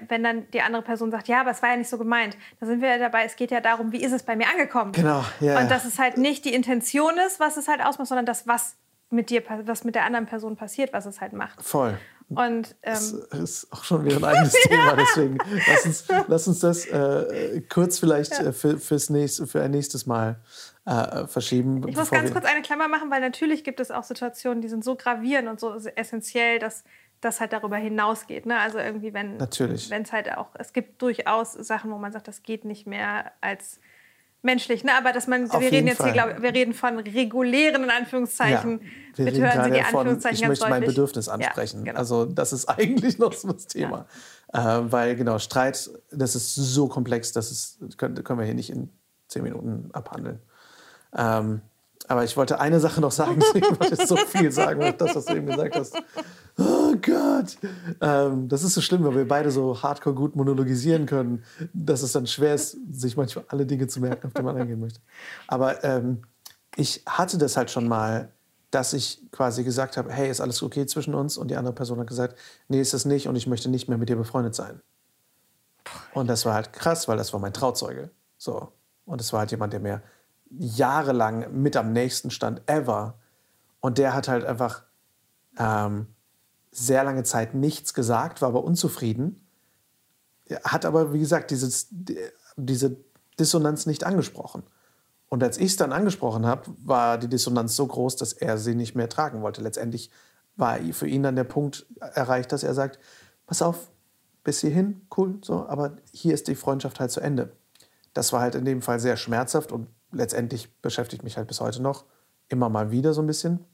[0.09, 2.67] wenn dann die andere Person sagt, ja, aber es war ja nicht so gemeint, da
[2.67, 4.93] sind wir ja dabei, es geht ja darum, wie ist es bei mir angekommen.
[4.93, 5.61] Genau, ja.
[5.61, 8.77] Und dass es halt nicht die Intention ist, was es halt ausmacht, sondern das, was
[9.11, 11.63] mit dir, was mit der anderen Person passiert, was es halt macht.
[11.63, 11.99] Voll.
[12.29, 15.39] Und ähm, das ist auch schon wieder ein eigenes Thema, deswegen
[15.69, 18.47] lass uns, lass uns das äh, kurz vielleicht ja.
[18.47, 20.41] Äh, für, fürs nächste, für ein nächstes Mal
[20.87, 21.87] äh, verschieben.
[21.87, 24.83] Ich muss ganz kurz eine Klammer machen, weil natürlich gibt es auch Situationen, die sind
[24.83, 26.83] so gravierend und so essentiell, dass
[27.21, 28.47] das halt darüber hinausgeht.
[28.47, 28.59] Ne?
[28.59, 32.65] Also irgendwie, wenn es halt auch, es gibt durchaus Sachen, wo man sagt, das geht
[32.65, 33.81] nicht mehr als
[34.43, 34.93] menschlich, ne?
[34.97, 36.13] Aber dass man, Auf wir reden jetzt Fall.
[36.13, 38.81] hier, glaube wir reden von regulären in Anführungszeichen.
[39.17, 40.81] Ja, Bitte hören Sie die Anführungszeichen von, Ich möchte deutlich.
[40.81, 41.79] mein Bedürfnis ansprechen.
[41.81, 41.99] Ja, genau.
[41.99, 44.07] Also das ist eigentlich noch so das Thema.
[44.55, 44.79] Ja.
[44.79, 48.71] Äh, weil genau, Streit, das ist so komplex, dass es können, können wir hier nicht
[48.71, 48.91] in
[49.29, 50.41] zehn Minuten abhandeln.
[51.15, 51.61] Ähm,
[52.09, 55.35] aber ich wollte eine Sache noch sagen, ich wollte so viel sagen, das, was du
[55.35, 55.97] eben gesagt hast.
[56.59, 57.59] Oh Gott.
[58.01, 62.13] Ähm, das ist so schlimm, weil wir beide so hardcore gut monologisieren können, dass es
[62.13, 65.01] dann schwer ist, sich manchmal alle Dinge zu merken, auf die man eingehen möchte.
[65.49, 66.23] Aber ähm,
[66.77, 68.31] ich hatte das halt schon mal,
[68.71, 71.37] dass ich quasi gesagt habe, hey, ist alles okay zwischen uns?
[71.37, 72.39] Und die andere Person hat gesagt,
[72.69, 74.81] nee, ist es nicht und ich möchte nicht mehr mit dir befreundet sein.
[76.15, 78.11] Und das war halt krass, weil das war mein Trauzeuge.
[78.39, 78.73] So.
[79.05, 80.03] Und es war halt jemand, der mir
[80.59, 83.19] jahrelang mit am nächsten stand, ever.
[83.81, 84.85] Und der hat halt einfach
[85.59, 86.07] ähm,
[86.71, 89.47] sehr lange Zeit nichts gesagt, war aber unzufrieden.
[90.65, 91.89] Hat aber, wie gesagt, dieses,
[92.57, 92.97] diese
[93.39, 94.63] Dissonanz nicht angesprochen.
[95.29, 98.75] Und als ich es dann angesprochen habe, war die Dissonanz so groß, dass er sie
[98.75, 99.63] nicht mehr tragen wollte.
[99.63, 100.11] Letztendlich
[100.57, 102.99] war für ihn dann der Punkt erreicht, dass er sagt,
[103.47, 103.91] pass auf,
[104.45, 107.53] bis hierhin, cool, so, aber hier ist die Freundschaft halt zu Ende.
[108.15, 111.83] Das war halt in dem Fall sehr schmerzhaft und letztendlich beschäftigt mich halt bis heute
[111.83, 112.05] noch
[112.49, 113.65] immer mal wieder so ein bisschen,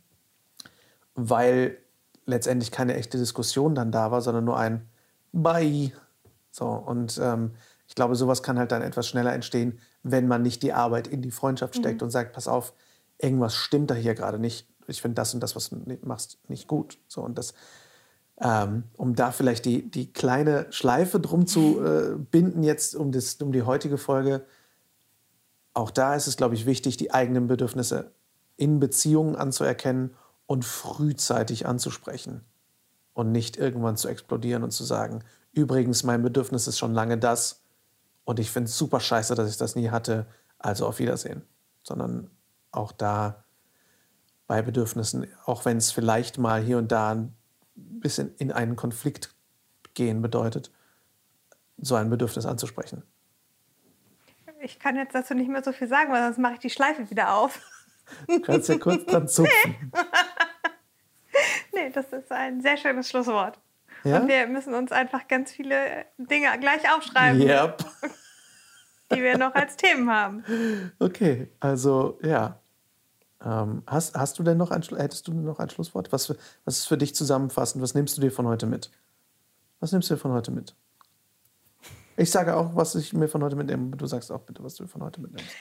[1.14, 1.78] weil
[2.24, 4.88] letztendlich keine echte Diskussion dann da war, sondern nur ein
[5.32, 5.92] Bye.
[6.50, 7.52] So, und ähm,
[7.88, 11.22] ich glaube, sowas kann halt dann etwas schneller entstehen, wenn man nicht die Arbeit in
[11.22, 12.06] die Freundschaft steckt mhm.
[12.06, 12.74] und sagt, pass auf,
[13.18, 14.68] irgendwas stimmt da hier gerade nicht.
[14.86, 16.98] Ich finde das und das, was du machst, nicht gut.
[17.08, 17.54] So, und das,
[18.40, 23.34] ähm, um da vielleicht die, die kleine Schleife drum zu äh, binden, jetzt um, das,
[23.36, 24.44] um die heutige Folge,
[25.74, 28.12] auch da ist es, glaube ich, wichtig, die eigenen Bedürfnisse
[28.56, 30.14] in Beziehungen anzuerkennen
[30.46, 32.44] und frühzeitig anzusprechen
[33.14, 37.62] und nicht irgendwann zu explodieren und zu sagen, übrigens, mein Bedürfnis ist schon lange das
[38.24, 40.26] und ich finde es super scheiße, dass ich das nie hatte,
[40.58, 41.42] also auf Wiedersehen.
[41.82, 42.30] Sondern
[42.70, 43.44] auch da
[44.46, 47.34] bei Bedürfnissen, auch wenn es vielleicht mal hier und da ein
[47.74, 49.34] bisschen in einen Konflikt
[49.94, 50.70] gehen bedeutet,
[51.78, 53.02] so ein Bedürfnis anzusprechen.
[54.62, 57.10] Ich kann jetzt dazu nicht mehr so viel sagen, weil sonst mache ich die Schleife
[57.10, 57.60] wieder auf.
[58.28, 59.90] Du kannst ja kurz dran zupfen.
[61.72, 61.84] Nee.
[61.86, 63.58] nee, das ist ein sehr schönes Schlusswort.
[64.04, 64.20] Ja?
[64.20, 67.84] Und wir müssen uns einfach ganz viele Dinge gleich aufschreiben, yep.
[69.12, 70.44] die wir noch als Themen haben.
[70.98, 72.58] Okay, also ja.
[73.44, 76.12] Ähm, hast, hast du denn noch ein, hättest du noch ein Schlusswort?
[76.12, 76.32] Was,
[76.64, 77.82] was ist für dich zusammenfassend?
[77.82, 78.90] Was nimmst du dir von heute mit?
[79.80, 80.76] Was nimmst du dir von heute mit?
[82.16, 83.96] Ich sage auch, was ich mir von heute mitnehme.
[83.96, 85.54] Du sagst auch bitte, was du von heute mitnimmst.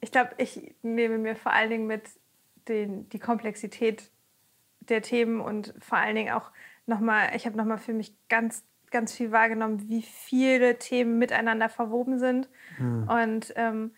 [0.00, 2.02] Ich glaube, ich nehme mir vor allen Dingen mit
[2.68, 4.10] den, die Komplexität
[4.80, 6.50] der Themen und vor allen Dingen auch
[6.86, 12.18] nochmal, ich habe nochmal für mich ganz, ganz viel wahrgenommen, wie viele Themen miteinander verwoben
[12.18, 12.48] sind.
[12.76, 13.08] Hm.
[13.08, 13.92] Und ähm,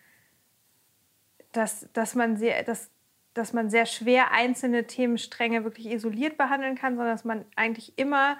[1.53, 2.91] dass, dass, man sehr, dass,
[3.33, 8.37] dass man sehr schwer einzelne Themenstränge wirklich isoliert behandeln kann, sondern dass man eigentlich immer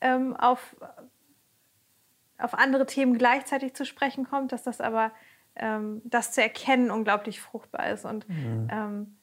[0.00, 0.76] ähm, auf,
[2.44, 5.12] auf andere Themen gleichzeitig zu sprechen kommt, dass das aber
[5.56, 8.04] ähm, das zu erkennen unglaublich fruchtbar ist.
[8.04, 8.68] Und, mhm.
[8.70, 9.16] ähm,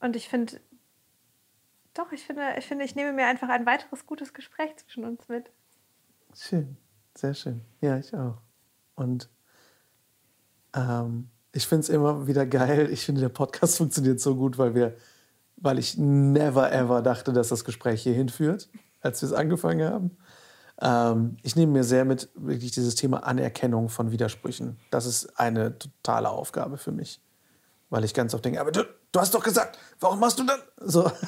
[0.00, 0.60] und ich finde,
[1.94, 5.28] doch, ich finde, ich finde, ich nehme mir einfach ein weiteres gutes Gespräch zwischen uns
[5.28, 5.50] mit.
[6.34, 6.76] Schön,
[7.14, 7.60] sehr schön.
[7.80, 8.38] Ja, ich auch.
[8.94, 9.28] Und
[10.74, 12.88] ähm, ich finde es immer wieder geil.
[12.90, 14.96] Ich finde, der Podcast funktioniert so gut, weil wir,
[15.56, 18.70] weil ich never ever dachte, dass das Gespräch hier hinführt,
[19.00, 20.16] als wir es angefangen haben.
[20.82, 24.78] Ähm, ich nehme mir sehr mit wirklich dieses Thema Anerkennung von Widersprüchen.
[24.90, 27.20] Das ist eine totale Aufgabe für mich.
[27.88, 30.60] Weil ich ganz oft denke, aber du, du hast doch gesagt, warum machst du dann
[30.78, 31.10] so?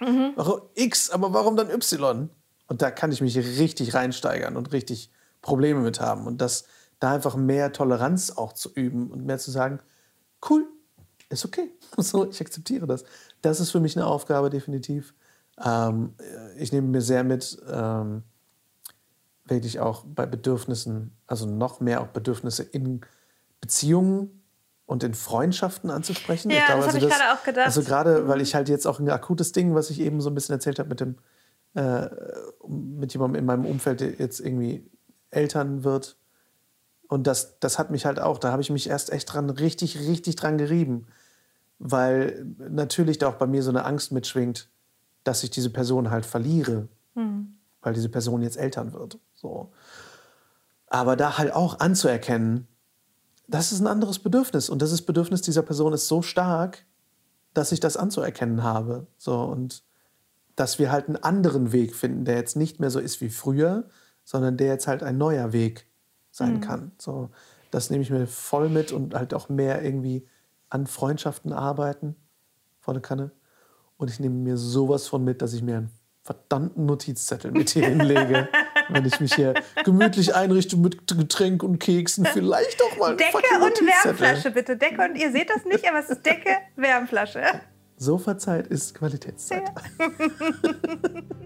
[0.00, 0.32] Mhm.
[0.34, 2.28] Warum X, aber warum dann Y?
[2.66, 6.26] Und da kann ich mich richtig reinsteigern und richtig Probleme mit haben.
[6.26, 6.64] Und das,
[6.98, 9.78] da einfach mehr Toleranz auch zu üben und mehr zu sagen,
[10.50, 10.66] cool,
[11.28, 11.70] ist okay.
[11.96, 13.04] So, ich akzeptiere das.
[13.40, 15.14] Das ist für mich eine Aufgabe, definitiv.
[15.64, 16.14] Ähm,
[16.58, 18.24] ich nehme mir sehr mit, ähm,
[19.46, 23.02] wirklich auch bei Bedürfnissen, also noch mehr auch Bedürfnisse in
[23.60, 24.42] Beziehungen
[24.86, 26.50] und in Freundschaften anzusprechen.
[26.50, 27.66] Ja, ich glaube, das habe also ich gerade auch gedacht.
[27.66, 30.34] Also gerade, weil ich halt jetzt auch ein akutes Ding, was ich eben so ein
[30.34, 31.16] bisschen erzählt habe mit dem,
[31.74, 32.08] äh,
[32.66, 34.90] mit jemandem in meinem Umfeld, der jetzt irgendwie
[35.30, 36.16] Eltern wird.
[37.08, 39.98] Und das, das hat mich halt auch, da habe ich mich erst echt dran, richtig,
[39.98, 41.06] richtig dran gerieben.
[41.78, 44.68] Weil natürlich da auch bei mir so eine Angst mitschwingt,
[45.24, 47.54] dass ich diese Person halt verliere, mhm.
[47.80, 49.18] weil diese Person jetzt Eltern wird.
[49.44, 49.70] So.
[50.86, 52.66] Aber da halt auch anzuerkennen,
[53.46, 54.70] das ist ein anderes Bedürfnis.
[54.70, 56.86] Und das Bedürfnis dieser Person ist so stark,
[57.52, 59.06] dass ich das anzuerkennen habe.
[59.18, 59.84] So, und
[60.56, 63.84] dass wir halt einen anderen Weg finden, der jetzt nicht mehr so ist wie früher,
[64.24, 65.86] sondern der jetzt halt ein neuer Weg
[66.30, 66.60] sein mhm.
[66.62, 66.92] kann.
[66.98, 67.28] So,
[67.70, 70.26] das nehme ich mir voll mit und halt auch mehr irgendwie
[70.70, 72.16] an Freundschaften arbeiten,
[72.80, 73.30] volle Kanne.
[73.98, 75.90] Und ich nehme mir sowas von mit, dass ich mir einen
[76.22, 78.48] verdammten Notizzettel mit hier hinlege.
[78.88, 79.54] Wenn ich mich hier
[79.84, 83.16] gemütlich einrichte mit Getränk und Keksen, vielleicht auch mal.
[83.16, 84.76] Decke und Wärmflasche, bitte.
[84.76, 87.42] Decke und ihr seht das nicht, aber es ist Decke, Wärmflasche.
[87.96, 89.62] Sofazeit ist Qualitätszeit.
[89.98, 90.06] Ja.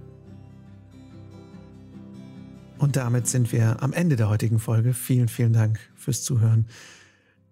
[2.79, 4.95] Und damit sind wir am Ende der heutigen Folge.
[4.95, 6.67] Vielen, vielen Dank fürs Zuhören.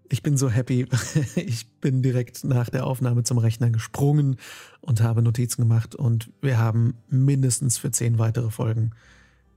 [0.09, 0.87] Ich bin so happy.
[1.37, 4.37] Ich bin direkt nach der Aufnahme zum Rechner gesprungen
[4.81, 8.93] und habe Notizen gemacht und wir haben mindestens für zehn weitere Folgen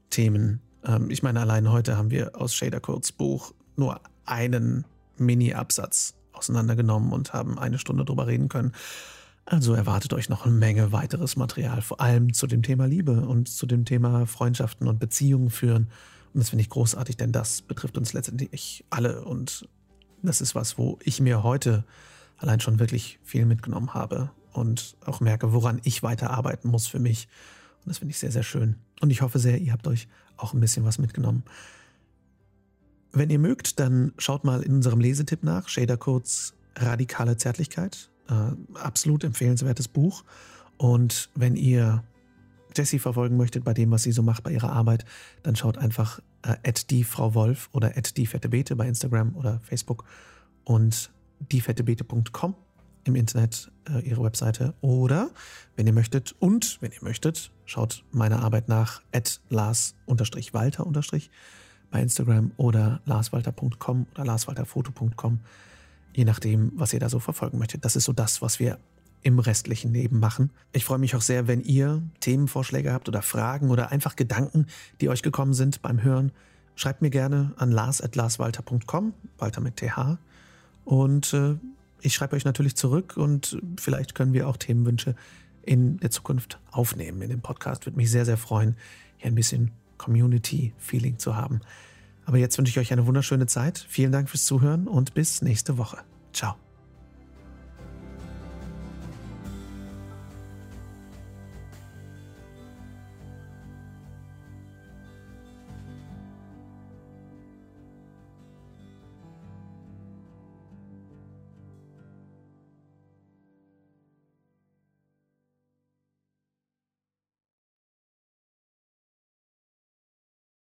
[0.10, 0.62] Themen.
[0.84, 4.86] Ähm, ich meine, allein heute haben wir aus Shader Codes Buch nur einen
[5.18, 8.74] Mini-Absatz auseinandergenommen und haben eine Stunde drüber reden können.
[9.46, 13.50] Also erwartet euch noch eine Menge weiteres Material, vor allem zu dem Thema Liebe und
[13.50, 15.90] zu dem Thema Freundschaften und Beziehungen führen.
[16.34, 19.26] Und das finde ich großartig, denn das betrifft uns letztendlich alle.
[19.26, 19.68] Und
[20.22, 21.84] das ist was, wo ich mir heute
[22.38, 27.28] allein schon wirklich viel mitgenommen habe und auch merke, woran ich weiterarbeiten muss für mich.
[27.80, 28.76] Und das finde ich sehr, sehr schön.
[29.02, 31.44] Und ich hoffe sehr, ihr habt euch auch ein bisschen was mitgenommen.
[33.12, 38.52] Wenn ihr mögt, dann schaut mal in unserem Lesetipp nach, Shader Codes Radikale Zärtlichkeit äh,
[38.76, 40.24] absolut empfehlenswertes Buch.
[40.78, 42.04] Und wenn ihr
[42.76, 45.06] Jessie verfolgen möchtet bei dem, was sie so macht bei ihrer Arbeit,
[45.44, 50.06] dann schaut einfach äh, die Frau Wolf oder die fette Beete bei Instagram oder Facebook
[50.64, 51.12] und
[51.52, 52.56] diefettebeete.com
[53.10, 54.74] im Internet äh, ihre Webseite.
[54.82, 55.30] Oder
[55.76, 61.30] wenn ihr möchtet und wenn ihr möchtet, schaut meine Arbeit nach at lars-walter-
[61.92, 65.40] bei Instagram oder larswalter.com oder larswalterfoto.com
[66.14, 67.86] je nachdem, was ihr da so verfolgen möchtet.
[67.86, 68.80] Das ist so das, was wir
[69.22, 70.50] im restlichen Leben machen.
[70.72, 74.68] Ich freue mich auch sehr, wenn ihr Themenvorschläge habt oder Fragen oder einfach Gedanken,
[75.02, 76.32] die euch gekommen sind beim Hören.
[76.76, 80.18] Schreibt mir gerne an lars.larswalter.com, Walter mit TH.
[80.86, 81.56] Und äh,
[82.02, 85.16] ich schreibe euch natürlich zurück und vielleicht können wir auch Themenwünsche
[85.62, 87.86] in der Zukunft aufnehmen in dem Podcast.
[87.86, 88.76] Würde mich sehr, sehr freuen,
[89.18, 91.62] hier ein bisschen Community-Feeling zu haben.
[92.26, 93.86] Aber jetzt wünsche ich euch eine wunderschöne Zeit.
[93.90, 95.98] Vielen Dank fürs Zuhören und bis nächste Woche.
[96.34, 96.69] Ciao.